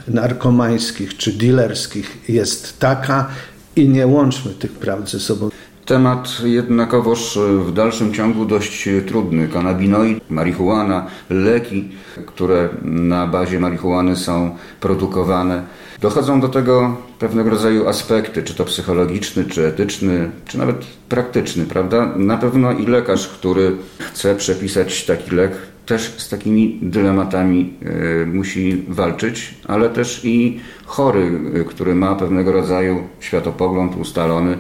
narkomańskich 0.08 1.16
czy 1.16 1.32
dealerskich 1.32 2.28
jest 2.28 2.78
taka 2.78 3.28
i 3.76 3.88
nie 3.88 4.06
łączmy 4.06 4.52
tych 4.54 4.72
prawd 4.72 5.10
ze 5.10 5.20
sobą. 5.20 5.50
Temat 5.90 6.40
jednakowoż 6.44 7.38
w 7.66 7.72
dalszym 7.72 8.14
ciągu 8.14 8.44
dość 8.44 8.88
trudny. 9.07 9.48
Kanabinoid, 9.48 10.31
marihuana, 10.31 11.07
leki, 11.31 11.88
które 12.26 12.68
na 12.83 13.26
bazie 13.26 13.61
marihuany 13.61 14.16
są 14.16 14.57
produkowane 14.81 15.62
Dochodzą 16.00 16.40
do 16.40 16.48
tego 16.48 16.96
pewnego 17.18 17.50
rodzaju 17.50 17.88
aspekty, 17.88 18.42
czy 18.42 18.55
to 18.55 18.64
psychologiczny, 18.64 19.44
czy 19.44 19.66
etyczny, 19.66 20.31
czy 20.46 20.59
nawet 20.59 20.76
praktyczny, 21.09 21.64
prawda? 21.64 22.12
Na 22.16 22.37
pewno 22.37 22.72
i 22.72 22.87
lekarz, 22.87 23.29
który 23.29 23.76
chce 23.98 24.37
przepisać 24.37 25.07
taki 25.07 25.31
lek, 25.31 25.53
też 25.87 26.03
z 26.03 26.29
takimi 26.29 26.79
dylematami 26.83 27.74
y, 28.22 28.26
musi 28.26 28.85
walczyć, 28.88 29.55
ale 29.68 29.88
też 29.88 30.20
i 30.24 30.61
chory, 30.87 31.31
który 31.68 31.94
ma 31.94 32.14
pewnego 32.14 32.53
rodzaju 32.53 33.03
światopogląd 33.20 33.96
ustalony, 33.96 34.59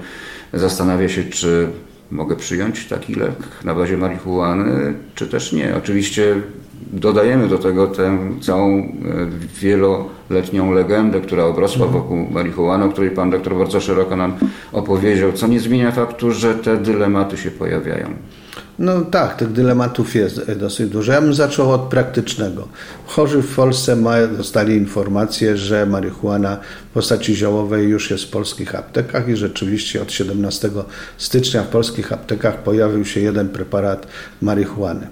zastanawia 0.52 1.08
się, 1.08 1.24
czy 1.24 1.68
mogę 2.10 2.36
przyjąć 2.36 2.88
taki 2.88 3.14
lek 3.14 3.34
na 3.64 3.74
bazie 3.74 3.96
marihuany, 3.96 4.94
czy 5.14 5.26
też 5.26 5.52
nie. 5.52 5.76
Oczywiście 5.76 6.36
dodajemy 6.92 7.48
do 7.48 7.58
tego 7.58 7.86
tę 7.86 8.18
całą 8.40 8.78
e, 8.78 8.84
wieloletnią 9.60 10.72
legendę, 10.72 11.20
która 11.20 11.44
obrosła 11.44 11.86
mhm. 11.86 12.02
wokół 12.02 12.30
marihuany, 12.30 12.84
o 12.84 12.88
której 12.88 13.10
pan 13.10 13.30
doktor 13.30 13.56
bardzo 13.56 13.80
szeroko 13.80 14.16
nam 14.16 14.34
opowiedział, 14.72 15.32
co 15.32 15.46
nie 15.46 15.60
zmienia 15.60 15.92
faktu, 15.92 16.30
że 16.30 16.54
te 16.54 16.76
dylematy 16.76 17.36
się 17.36 17.50
pojawiają. 17.50 18.06
No 18.80 19.00
tak, 19.00 19.36
tych 19.36 19.52
dylematów 19.52 20.14
jest 20.14 20.52
dosyć 20.52 20.90
dużo. 20.90 21.12
Ja 21.12 21.20
bym 21.20 21.34
zaczął 21.34 21.72
od 21.72 21.80
praktycznego. 21.80 22.68
Chorzy 23.06 23.42
w 23.42 23.54
Polsce 23.54 23.96
dostali 24.36 24.76
informację, 24.76 25.56
że 25.56 25.86
marihuana 25.86 26.58
w 26.90 26.94
postaci 26.94 27.36
ziołowej 27.36 27.88
już 27.88 28.10
jest 28.10 28.24
w 28.24 28.30
polskich 28.30 28.74
aptekach 28.74 29.28
i 29.28 29.36
rzeczywiście 29.36 30.02
od 30.02 30.12
17 30.12 30.70
stycznia 31.18 31.62
w 31.62 31.68
polskich 31.68 32.12
aptekach 32.12 32.62
pojawił 32.62 33.04
się 33.04 33.20
jeden 33.20 33.48
preparat 33.48 34.06
marihuany. 34.42 35.06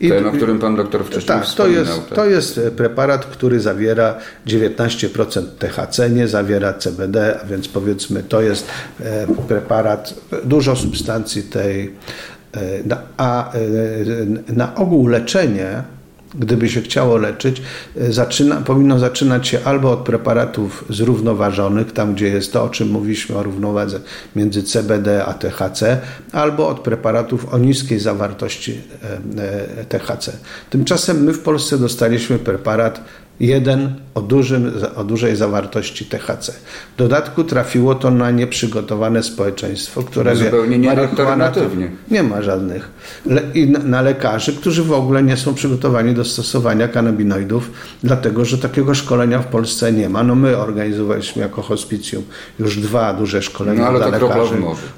I, 0.00 0.08
Ten, 0.08 0.26
o 0.26 0.32
którym 0.32 0.58
pan 0.58 0.76
doktor 0.76 1.04
wcześniej 1.04 1.38
tak, 1.38 1.44
wspominał. 1.44 1.84
To 1.84 1.90
jest, 1.90 2.08
tak. 2.08 2.16
to 2.16 2.26
jest 2.26 2.60
preparat, 2.76 3.26
który 3.26 3.60
zawiera 3.60 4.14
19% 4.46 5.42
THC, 5.58 6.10
nie 6.10 6.28
zawiera 6.28 6.74
CBD, 6.74 7.40
a 7.42 7.46
więc 7.46 7.68
powiedzmy 7.68 8.22
to 8.22 8.42
jest 8.42 8.68
e, 9.00 9.26
preparat, 9.48 10.14
dużo 10.44 10.76
substancji 10.76 11.42
tej, 11.42 11.84
e, 11.84 12.35
a 13.16 13.52
e, 13.52 13.58
na 14.52 14.74
ogół 14.74 15.06
leczenie 15.06 15.82
gdyby 16.38 16.68
się 16.68 16.80
chciało 16.80 17.16
leczyć, 17.16 17.62
e, 17.96 18.12
zaczyna, 18.12 18.56
powinno 18.56 18.98
zaczynać 18.98 19.48
się 19.48 19.58
albo 19.64 19.90
od 19.90 19.98
preparatów 19.98 20.84
zrównoważonych, 20.90 21.92
tam 21.92 22.14
gdzie 22.14 22.28
jest 22.28 22.52
to, 22.52 22.64
o 22.64 22.68
czym 22.68 22.90
mówiliśmy 22.90 23.36
o 23.36 23.42
równowadze 23.42 24.00
między 24.36 24.62
CBD 24.62 25.24
a 25.24 25.34
THC, 25.34 26.00
albo 26.32 26.68
od 26.68 26.80
preparatów 26.80 27.54
o 27.54 27.58
niskiej 27.58 27.98
zawartości 27.98 28.80
e, 29.38 29.80
e, 29.80 29.84
THC. 29.84 30.32
Tymczasem 30.70 31.24
my 31.24 31.32
w 31.32 31.40
Polsce 31.40 31.78
dostaliśmy 31.78 32.38
preparat 32.38 33.00
jeden 33.40 33.94
o, 34.14 34.20
dużym, 34.22 34.72
o 34.96 35.04
dużej 35.04 35.36
zawartości 35.36 36.04
THC. 36.04 36.52
W 36.94 36.98
dodatku 36.98 37.44
trafiło 37.44 37.94
to 37.94 38.10
na 38.10 38.30
nieprzygotowane 38.30 39.22
społeczeństwo, 39.22 40.02
które 40.02 40.36
zupełnie 40.36 40.78
nie 40.78 40.90
alternatywnie. 40.90 41.90
Nie 42.10 42.22
ma 42.22 42.42
żadnych. 42.42 42.90
Le, 43.26 43.42
I 43.54 43.70
na, 43.70 43.78
na, 43.78 44.02
lekarzy, 44.02 44.52
którzy 44.52 44.82
w 44.82 44.92
ogóle 44.92 45.22
nie 45.22 45.36
są 45.36 45.54
przygotowani 45.54 46.14
do 46.14 46.24
stosowania 46.24 46.88
kanabinoidów, 46.88 47.70
dlatego 48.02 48.44
że 48.44 48.58
takiego 48.58 48.94
szkolenia 48.94 49.38
w 49.38 49.46
Polsce 49.46 49.92
nie 49.92 50.08
ma. 50.08 50.22
No 50.22 50.34
my 50.34 50.56
organizowaliśmy 50.56 51.42
jako 51.42 51.62
hospicjum 51.62 52.22
już 52.58 52.76
dwa 52.80 53.14
duże 53.14 53.42
szkolenia 53.42 53.80
no, 53.80 53.86
ale 53.86 53.98
dla 53.98 54.18
to 54.18 54.28
lekarzy. 54.28 54.54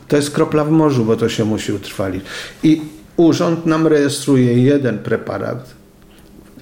To 0.08 0.16
jest 0.16 0.30
kropla 0.30 0.64
w 0.64 0.70
morzu, 0.70 1.04
bo 1.04 1.16
to 1.16 1.28
się 1.28 1.44
musi 1.44 1.72
utrwalić. 1.72 2.24
I 2.62 2.80
urząd 3.16 3.66
nam 3.66 3.86
rejestruje 3.86 4.62
jeden 4.62 4.98
preparat, 4.98 5.77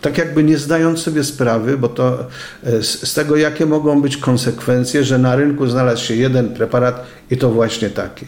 tak 0.01 0.19
jakby 0.19 0.45
nie 0.45 0.59
zdając 0.59 1.01
sobie 1.01 1.25
sprawy, 1.25 1.79
bo 1.79 1.89
to 1.89 2.27
e, 2.65 2.83
z, 2.83 3.09
z, 3.09 3.15
tego, 3.15 3.37
jakie 3.37 3.67
mogą 3.67 4.03
być 4.03 4.17
konsekwencje, 4.17 5.05
że 5.05 5.19
na 5.19 5.37
rynku 5.37 5.67
znalazł 5.67 6.05
się 6.05 6.15
jeden 6.15 6.49
preparat 6.49 7.05
i 7.31 7.37
to 7.37 7.51
właśnie 7.51 7.91
taki. 7.91 8.27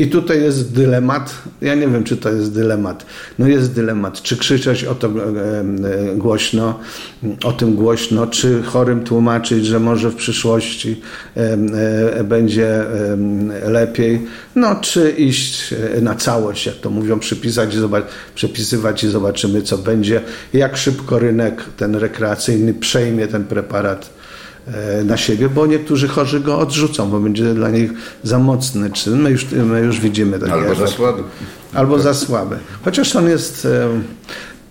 I 0.00 0.06
tutaj 0.06 0.42
jest 0.42 0.74
dylemat, 0.74 1.34
ja 1.60 1.74
nie 1.74 1.88
wiem, 1.88 2.04
czy 2.04 2.16
to 2.16 2.30
jest 2.30 2.54
dylemat. 2.54 3.06
No 3.38 3.48
jest 3.48 3.72
dylemat, 3.72 4.22
czy 4.22 4.36
krzyczeć 4.36 4.84
o 4.84 4.94
to 4.94 5.08
e, 5.08 5.10
e, 5.10 6.16
głośno, 6.16 6.78
o 7.44 7.52
tym 7.52 7.74
głośno, 7.74 8.26
czy 8.26 8.62
chorym 8.62 9.04
tłumaczyć, 9.04 9.66
że 9.66 9.80
może 9.80 10.10
w 10.10 10.14
przyszłości 10.14 11.00
e, 11.36 12.24
będzie 12.24 12.84
lepiej, 13.64 14.26
no 14.56 14.76
czy 14.80 15.10
iść 15.10 15.74
na 16.02 16.14
całość, 16.14 16.66
jak 16.66 16.76
to 16.76 16.90
mówią, 16.90 17.18
przypisać, 17.18 17.76
przepisywać 18.34 19.04
i 19.04 19.08
zobaczymy, 19.08 19.62
co 19.62 19.78
będzie, 19.78 20.20
jak 20.52 20.76
szybko 20.76 21.18
rynek 21.18 21.64
ten 21.76 21.94
rekreacyjny 21.94 22.74
przejmie 22.74 23.28
ten 23.28 23.44
preparat 23.44 24.19
na 25.04 25.16
siebie, 25.16 25.48
bo 25.48 25.66
niektórzy 25.66 26.08
chorzy 26.08 26.40
go 26.40 26.58
odrzucą, 26.58 27.10
bo 27.10 27.20
będzie 27.20 27.54
dla 27.54 27.70
nich 27.70 27.90
za 28.22 28.38
mocny 28.38 28.90
czy 28.90 29.10
My 29.10 29.30
już, 29.30 29.52
my 29.52 29.80
już 29.80 30.00
widzimy 30.00 30.38
takie 30.38 30.52
Albo 30.52 30.74
za 30.74 30.86
słaby. 30.86 31.22
Albo 31.74 31.98
za 31.98 32.14
słaby. 32.14 32.56
Chociaż 32.84 33.16
on 33.16 33.28
jest... 33.28 33.66
E, 33.66 33.88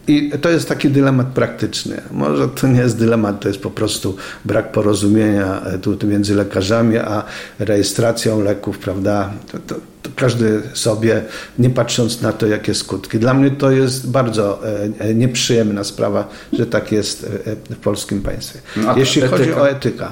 I 0.08 0.32
to 0.42 0.50
jest 0.50 0.70
taki 0.70 0.90
dylemat 0.90 1.28
praktyczny. 1.28 2.02
Może 2.12 2.48
to 2.48 2.68
nie 2.68 2.80
jest 2.80 2.98
dylemat, 2.98 3.40
to 3.40 3.48
jest 3.48 3.62
po 3.62 3.72
prostu 3.72 4.16
brak 4.46 4.72
porozumienia 4.72 5.62
e, 5.62 5.78
tu 5.80 6.08
między 6.08 6.36
lekarzami 6.36 6.98
a 6.98 7.24
rejestracją 7.60 8.42
leków, 8.42 8.78
prawda? 8.78 9.34
To, 9.52 9.58
to, 9.60 9.76
każdy 10.20 10.62
sobie, 10.74 11.22
nie 11.60 11.70
patrząc 11.70 12.22
na 12.22 12.34
to, 12.34 12.48
jakie 12.48 12.74
skutki. 12.74 13.20
Dla 13.20 13.34
mnie 13.34 13.52
to 13.52 13.72
jest 13.72 14.10
bardzo 14.10 14.68
e, 14.68 14.90
e, 15.00 15.14
nieprzyjemna 15.14 15.84
sprawa, 15.84 16.28
że 16.54 16.66
tak 16.66 16.92
jest 16.92 17.24
e, 17.46 17.76
w 17.76 17.78
polskim 17.78 18.22
państwie. 18.22 18.60
No, 18.78 18.98
Jeśli 18.98 19.22
etyka. 19.22 19.38
chodzi 19.38 19.54
o 19.54 19.70
etykę. 19.70 20.08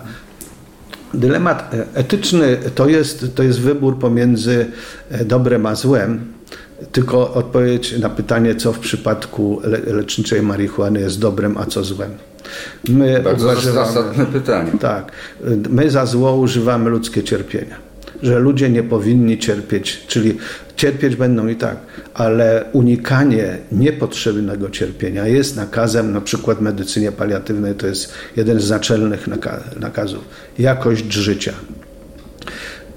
Dylemat 1.14 1.76
etyczny 1.94 2.58
to 2.76 2.90
jest, 2.90 3.36
to 3.36 3.44
jest 3.44 3.60
wybór 3.60 4.00
pomiędzy 4.00 4.66
dobrem 5.26 5.66
a 5.66 5.76
złem, 5.76 6.34
tylko 6.92 7.34
odpowiedź 7.34 7.98
na 7.98 8.10
pytanie, 8.10 8.56
co 8.56 8.74
w 8.74 8.80
przypadku 8.80 9.62
leczniczej 9.88 10.42
marihuany 10.42 11.00
jest 11.00 11.20
dobrem, 11.20 11.58
a 11.58 11.66
co 11.66 11.84
złem. 11.84 12.12
My 12.90 13.22
Bardzo 13.24 13.46
uważamy, 13.46 13.76
zasadne 13.76 14.26
pytanie. 14.26 14.72
Tak. 14.80 15.12
My 15.70 15.92
za 15.92 16.06
zło 16.06 16.36
używamy 16.36 16.90
ludzkie 16.90 17.24
cierpienia 17.24 17.87
że 18.24 18.40
ludzie 18.40 18.70
nie 18.70 18.84
powinni 18.84 19.38
cierpieć, 19.38 20.06
czyli 20.08 20.38
cierpieć 20.76 21.16
będą 21.16 21.48
i 21.48 21.56
tak, 21.56 21.78
ale 22.14 22.66
unikanie 22.74 23.58
niepotrzebnego 23.72 24.70
cierpienia 24.70 25.28
jest 25.28 25.56
nakazem, 25.56 26.14
na 26.14 26.22
przykład 26.22 26.58
w 26.58 26.62
medycynie 26.62 27.12
paliatywnej 27.12 27.76
to 27.76 27.88
jest 27.88 28.14
jeden 28.36 28.60
z 28.60 28.70
naczelnych 28.70 29.28
nakazów, 29.80 30.24
jakość 30.60 31.14
życia. 31.14 31.54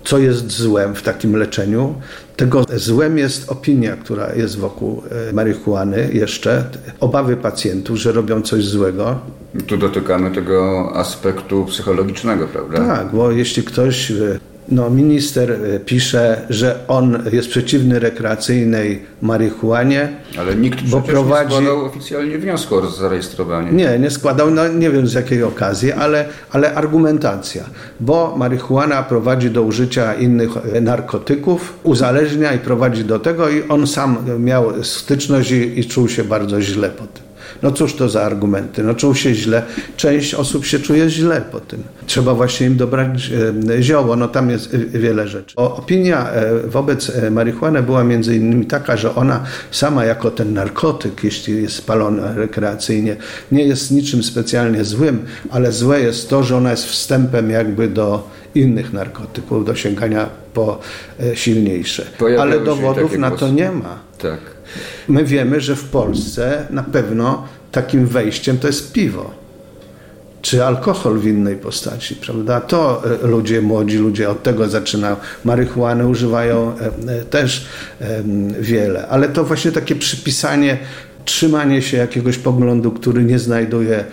Co 0.05 0.19
jest 0.19 0.51
złem 0.51 0.95
w 0.95 1.03
takim 1.03 1.37
leczeniu? 1.37 1.95
Tego 2.37 2.65
złem 2.77 3.19
jest 3.19 3.51
opinia, 3.51 3.97
która 3.97 4.35
jest 4.35 4.59
wokół 4.59 5.03
e, 5.29 5.33
marihuany 5.33 6.11
jeszcze, 6.13 6.65
obawy 7.01 7.37
pacjentów, 7.37 7.97
że 7.97 8.13
robią 8.13 8.43
coś 8.43 8.65
złego. 8.65 9.19
Tu 9.67 9.77
dotykamy 9.77 10.31
tego 10.31 10.91
aspektu 10.95 11.65
psychologicznego, 11.65 12.47
prawda? 12.47 12.87
Tak, 12.87 13.13
bo 13.13 13.31
jeśli 13.31 13.63
ktoś 13.63 14.11
e, 14.11 14.39
no, 14.71 14.91
minister 14.91 15.53
e, 15.53 15.81
pisze, 15.81 16.47
że 16.51 16.79
on 16.89 17.23
jest 17.33 17.49
przeciwny 17.49 17.99
rekreacyjnej 17.99 19.03
marihuanie. 19.23 20.09
Ale 20.39 20.55
nikt 20.55 20.83
bo 20.83 21.01
prowadzi... 21.01 21.55
nie 21.55 21.61
składał 21.61 21.85
oficjalnie 21.85 22.39
wniosku 22.39 22.75
o 22.75 22.91
zarejestrowanie. 22.91 23.73
Nie, 23.73 23.99
nie 23.99 24.11
składał, 24.11 24.51
no 24.51 24.69
nie 24.69 24.91
wiem 24.91 25.07
z 25.07 25.13
jakiej 25.13 25.43
okazji, 25.43 25.93
ale, 25.93 26.25
ale 26.51 26.75
argumentacja. 26.75 27.65
Bo 28.01 28.35
marihuana 28.37 29.03
prowadzi 29.03 29.51
do 29.51 29.63
użycia 29.63 30.15
innych 30.15 30.51
e, 30.57 30.81
narkotyków, 30.81 31.79
uzależnia 31.83 32.53
i 32.53 32.59
prowadzi 32.59 33.05
do 33.05 33.19
tego 33.19 33.49
i 33.49 33.69
on 33.69 33.87
sam 33.87 34.17
miał 34.39 34.85
styczność 34.85 35.51
i, 35.51 35.81
i 35.81 35.85
czuł 35.85 36.09
się 36.09 36.25
bardzo 36.25 36.63
źle 36.63 36.91
po 36.91 37.07
tym. 37.07 37.30
No 37.63 37.73
cóż 37.73 37.95
to 37.95 38.09
za 38.09 38.23
argumenty? 38.23 38.83
No 38.83 38.95
czuł 38.95 39.15
się 39.15 39.35
źle. 39.35 39.63
Część 39.97 40.35
osób 40.35 40.67
się 40.67 40.79
czuje 40.79 41.11
źle 41.11 41.41
po 41.53 41.61
tym. 41.61 41.83
Trzeba 42.07 42.35
właśnie 42.35 42.67
im 42.67 42.77
dobrać 42.77 43.31
e, 43.71 43.83
zioło. 43.83 44.17
No 44.17 44.29
tam 44.29 44.51
jest 44.51 44.75
e, 44.75 44.79
wiele 44.79 45.29
rzeczy. 45.29 45.57
Opinia 45.57 46.31
e, 46.31 46.59
wobec 46.67 47.13
marihuany 47.31 47.83
była 47.83 48.05
między 48.05 48.37
innymi 48.37 48.67
taka, 48.67 48.97
że 48.97 49.15
ona 49.15 49.45
sama 49.71 50.05
jako 50.05 50.31
ten 50.31 50.55
narkotyk, 50.55 51.25
jeśli 51.25 51.63
jest 51.63 51.75
spalona 51.77 52.35
rekreacyjnie, 52.35 53.17
nie 53.53 53.65
jest 53.65 53.91
niczym 53.91 54.23
specjalnie 54.23 54.85
złym, 54.85 55.25
ale 55.51 55.73
złe 55.73 56.01
jest 56.01 56.31
to, 56.31 56.43
że 56.43 56.57
ona 56.57 56.71
jest 56.71 56.85
wstępem 56.87 57.51
jakby 57.51 57.89
do 57.89 58.29
innych 58.55 58.93
narkotyków, 58.93 59.65
do 59.65 59.75
sięgania 59.75 60.29
po 60.55 60.79
silniejsze. 61.35 62.07
Pojawiały 62.19 62.53
ale 62.53 62.65
dowodów 62.65 63.19
na 63.19 63.31
to 63.31 63.49
nie 63.49 63.71
ma. 63.71 63.99
Tak. 64.19 64.60
My 65.09 65.25
wiemy, 65.25 65.61
że 65.61 65.77
w 65.77 65.85
Polsce 65.85 66.67
na 66.71 66.83
pewno 66.83 67.49
takim 67.73 68.07
wejściem 68.07 68.59
to 68.59 68.67
jest 68.67 68.93
piwo 68.93 69.41
czy 70.43 70.65
alkohol 70.65 71.19
w 71.19 71.27
innej 71.27 71.57
postaci, 71.57 72.17
prawda? 72.17 72.61
To 72.61 73.03
e, 73.25 73.27
ludzie, 73.27 73.63
młodzi 73.63 73.99
ludzie 73.99 74.31
od 74.31 74.43
tego 74.43 74.69
zaczynają. 74.69 75.17
Marihuany 75.45 76.07
używają 76.07 76.73
e, 76.79 77.13
e, 77.13 77.25
też 77.25 77.67
wiele, 78.61 79.09
ale 79.09 79.29
to 79.29 79.45
właśnie 79.45 79.73
takie 79.73 79.95
przypisanie, 79.95 80.79
trzymanie 81.25 81.83
się 81.83 81.97
jakiegoś 81.97 82.39
poglądu, 82.39 82.91
który 82.91 83.25
nie 83.25 83.39
znajduje 83.39 84.05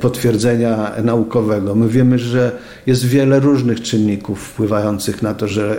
potwierdzenia 0.00 0.92
naukowego. 1.04 1.74
My 1.74 1.88
wiemy, 1.88 2.18
że 2.18 2.52
jest 2.86 3.06
wiele 3.06 3.40
różnych 3.40 3.82
czynników 3.82 4.42
wpływających 4.42 5.22
na 5.22 5.34
to, 5.34 5.48
że 5.48 5.76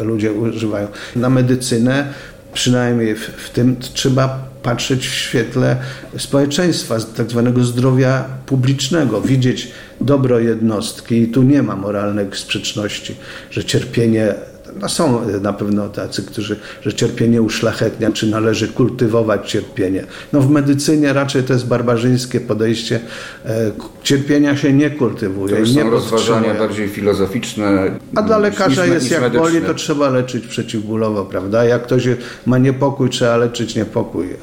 ludzie 0.00 0.32
używają. 0.32 0.88
Na 1.16 1.30
medycynę 1.30 2.12
przynajmniej 2.52 3.14
w, 3.14 3.20
w 3.20 3.50
tym 3.50 3.76
trzeba 3.76 4.50
patrzeć 4.62 5.08
w 5.08 5.14
świetle 5.14 5.76
społeczeństwa, 6.18 6.96
tak 7.16 7.30
zwanego 7.30 7.64
zdrowia 7.64 8.24
publicznego, 8.46 9.20
widzieć 9.20 9.68
dobro 10.00 10.38
jednostki. 10.38 11.22
I 11.22 11.28
tu 11.28 11.42
nie 11.42 11.62
ma 11.62 11.76
moralnych 11.76 12.36
sprzeczności, 12.36 13.16
że 13.50 13.64
cierpienie 13.64 14.34
no 14.80 14.88
są 14.88 15.20
na 15.40 15.52
pewno 15.52 15.88
tacy, 15.88 16.22
którzy, 16.22 16.60
że 16.82 16.92
cierpienie 16.92 17.42
uszlachetnia, 17.42 18.12
czy 18.12 18.26
należy 18.26 18.68
kultywować 18.68 19.50
cierpienie. 19.50 20.04
No 20.32 20.40
w 20.40 20.50
medycynie 20.50 21.12
raczej 21.12 21.42
to 21.42 21.52
jest 21.52 21.66
barbarzyńskie 21.66 22.40
podejście. 22.40 23.00
E, 23.44 23.70
cierpienia 24.02 24.56
się 24.56 24.72
nie 24.72 24.90
kultywuje. 24.90 25.54
To 25.54 25.60
już 25.60 25.72
nie 25.74 25.82
są 25.82 25.90
rozważania 25.90 26.54
bardziej 26.54 26.88
filozoficzne. 26.88 27.90
A 28.16 28.22
dla 28.22 28.38
lekarza 28.38 28.84
niż, 28.84 28.94
jest 28.94 29.04
niż 29.04 29.12
jak 29.12 29.22
medyczne. 29.22 29.42
boli, 29.42 29.60
to 29.60 29.74
trzeba 29.74 30.10
leczyć 30.10 30.46
przeciwbólowo, 30.46 31.24
prawda? 31.24 31.64
Jak 31.64 31.82
ktoś 31.82 32.08
ma 32.46 32.58
niepokój, 32.58 33.10
trzeba 33.10 33.36
leczyć 33.36 33.76
niepokój. 33.76 34.26
E, 34.26 34.36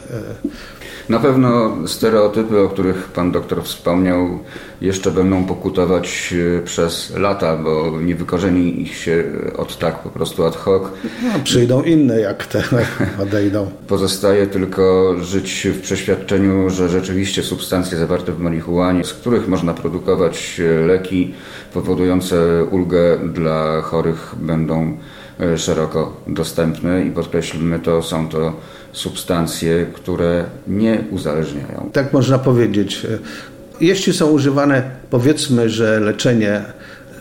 na 1.09 1.19
pewno 1.19 1.77
stereotypy, 1.87 2.59
o 2.59 2.69
których 2.69 3.03
pan 3.03 3.31
doktor 3.31 3.63
wspomniał, 3.63 4.39
jeszcze 4.81 5.11
będą 5.11 5.43
pokutować 5.43 6.33
e, 6.57 6.61
przez 6.61 7.15
lata, 7.15 7.57
bo 7.57 8.01
nie 8.01 8.15
wykorzeni 8.15 8.81
ich 8.81 8.97
się 8.97 9.23
od 9.57 9.77
tak 9.77 9.99
po 9.99 10.09
prostu 10.09 10.45
ad 10.45 10.55
hoc. 10.55 10.83
No, 11.23 11.29
przyjdą 11.43 11.83
inne, 11.83 12.19
jak 12.19 12.45
te 12.45 12.63
odejdą. 13.23 13.71
Pozostaje 13.87 14.47
tylko 14.47 15.15
żyć 15.21 15.67
w 15.73 15.81
przeświadczeniu, 15.81 16.69
że 16.69 16.89
rzeczywiście 16.89 17.43
substancje 17.43 17.97
zawarte 17.97 18.31
w 18.31 18.39
marihuanie, 18.39 19.03
z 19.03 19.13
których 19.13 19.47
można 19.47 19.73
produkować 19.73 20.59
e, 20.59 20.85
leki 20.85 21.33
powodujące 21.73 22.63
ulgę 22.71 23.17
dla 23.33 23.81
chorych, 23.81 24.35
będą 24.41 24.97
e, 25.39 25.57
szeroko 25.57 26.13
dostępne 26.27 27.05
i 27.05 27.11
podkreślmy 27.11 27.79
to, 27.79 28.03
są 28.03 28.29
to 28.29 28.53
substancje, 28.91 29.85
które 29.93 30.45
nie 30.67 31.03
uzależniają. 31.11 31.89
Tak 31.93 32.13
można 32.13 32.39
powiedzieć. 32.39 33.07
Jeśli 33.81 34.13
są 34.13 34.27
używane, 34.27 34.83
powiedzmy, 35.09 35.69
że 35.69 35.99
leczenie 35.99 36.61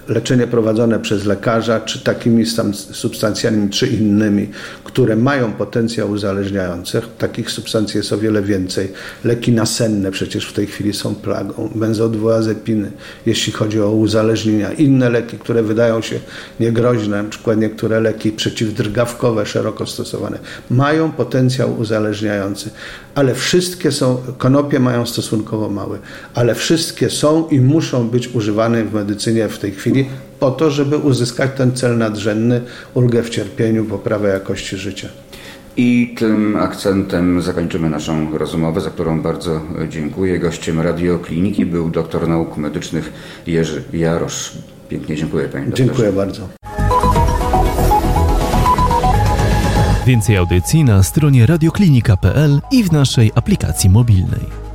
leczenie 0.08 0.46
prowadzone 0.46 0.98
przez 0.98 1.24
lekarza, 1.24 1.80
czy 1.80 2.00
takimi 2.00 2.44
substancjami, 2.92 3.70
czy 3.70 3.86
innymi, 3.86 4.48
które 4.84 5.16
mają 5.16 5.52
potencjał 5.52 6.10
uzależniający. 6.10 7.02
Takich 7.18 7.50
substancji 7.50 7.98
jest 7.98 8.12
o 8.12 8.18
wiele 8.18 8.42
więcej. 8.42 8.92
Leki 9.24 9.52
nasenne 9.52 10.10
przecież 10.10 10.46
w 10.46 10.52
tej 10.52 10.66
chwili 10.66 10.92
są 10.92 11.14
plagą. 11.14 11.70
Benzodiazepiny, 11.74 12.90
jeśli 13.26 13.52
chodzi 13.52 13.80
o 13.80 13.90
uzależnienia. 13.90 14.72
Inne 14.72 15.10
leki, 15.10 15.38
które 15.38 15.62
wydają 15.62 16.00
się 16.00 16.18
niegroźne, 16.60 17.22
na 17.22 17.28
przykład 17.28 17.58
niektóre 17.58 18.00
leki 18.00 18.32
przeciwdrgawkowe, 18.32 19.46
szeroko 19.46 19.86
stosowane, 19.86 20.38
mają 20.70 21.12
potencjał 21.12 21.78
uzależniający. 21.78 22.70
Ale 23.14 23.34
wszystkie 23.34 23.92
są, 23.92 24.22
konopie 24.38 24.80
mają 24.80 25.06
stosunkowo 25.06 25.68
mały, 25.68 25.98
ale 26.34 26.54
wszystkie 26.54 27.10
są 27.10 27.48
i 27.48 27.60
muszą 27.60 28.08
być 28.08 28.34
używane 28.34 28.84
w 28.84 28.94
medycynie 28.94 29.48
w 29.48 29.58
tej 29.58 29.72
chwili 29.72 29.95
po 30.40 30.50
to, 30.50 30.70
żeby 30.70 30.96
uzyskać 30.96 31.50
ten 31.56 31.76
cel 31.76 31.98
nadrzędny, 31.98 32.60
ulgę 32.94 33.22
w 33.22 33.30
cierpieniu, 33.30 33.84
poprawę 33.84 34.28
jakości 34.28 34.76
życia. 34.76 35.08
I 35.76 36.14
tym 36.18 36.56
akcentem 36.56 37.42
zakończymy 37.42 37.90
naszą 37.90 38.38
rozmowę, 38.38 38.80
za 38.80 38.90
którą 38.90 39.22
bardzo 39.22 39.60
dziękuję. 39.88 40.38
Gościem 40.38 40.80
radiokliniki 40.80 41.66
był 41.66 41.90
doktor 41.90 42.28
nauk 42.28 42.56
medycznych 42.56 43.12
Jerzy 43.46 43.82
Jarosz. 43.92 44.52
Pięknie 44.88 45.16
dziękuję 45.16 45.48
panie 45.48 45.66
doktorze. 45.66 45.84
Dziękuję 45.84 46.12
bardzo. 46.12 46.48
Więcej 50.06 50.36
audycji 50.36 50.84
na 50.84 51.02
stronie 51.02 51.46
radioklinika.pl 51.46 52.60
i 52.72 52.84
w 52.84 52.92
naszej 52.92 53.32
aplikacji 53.34 53.90
mobilnej. 53.90 54.65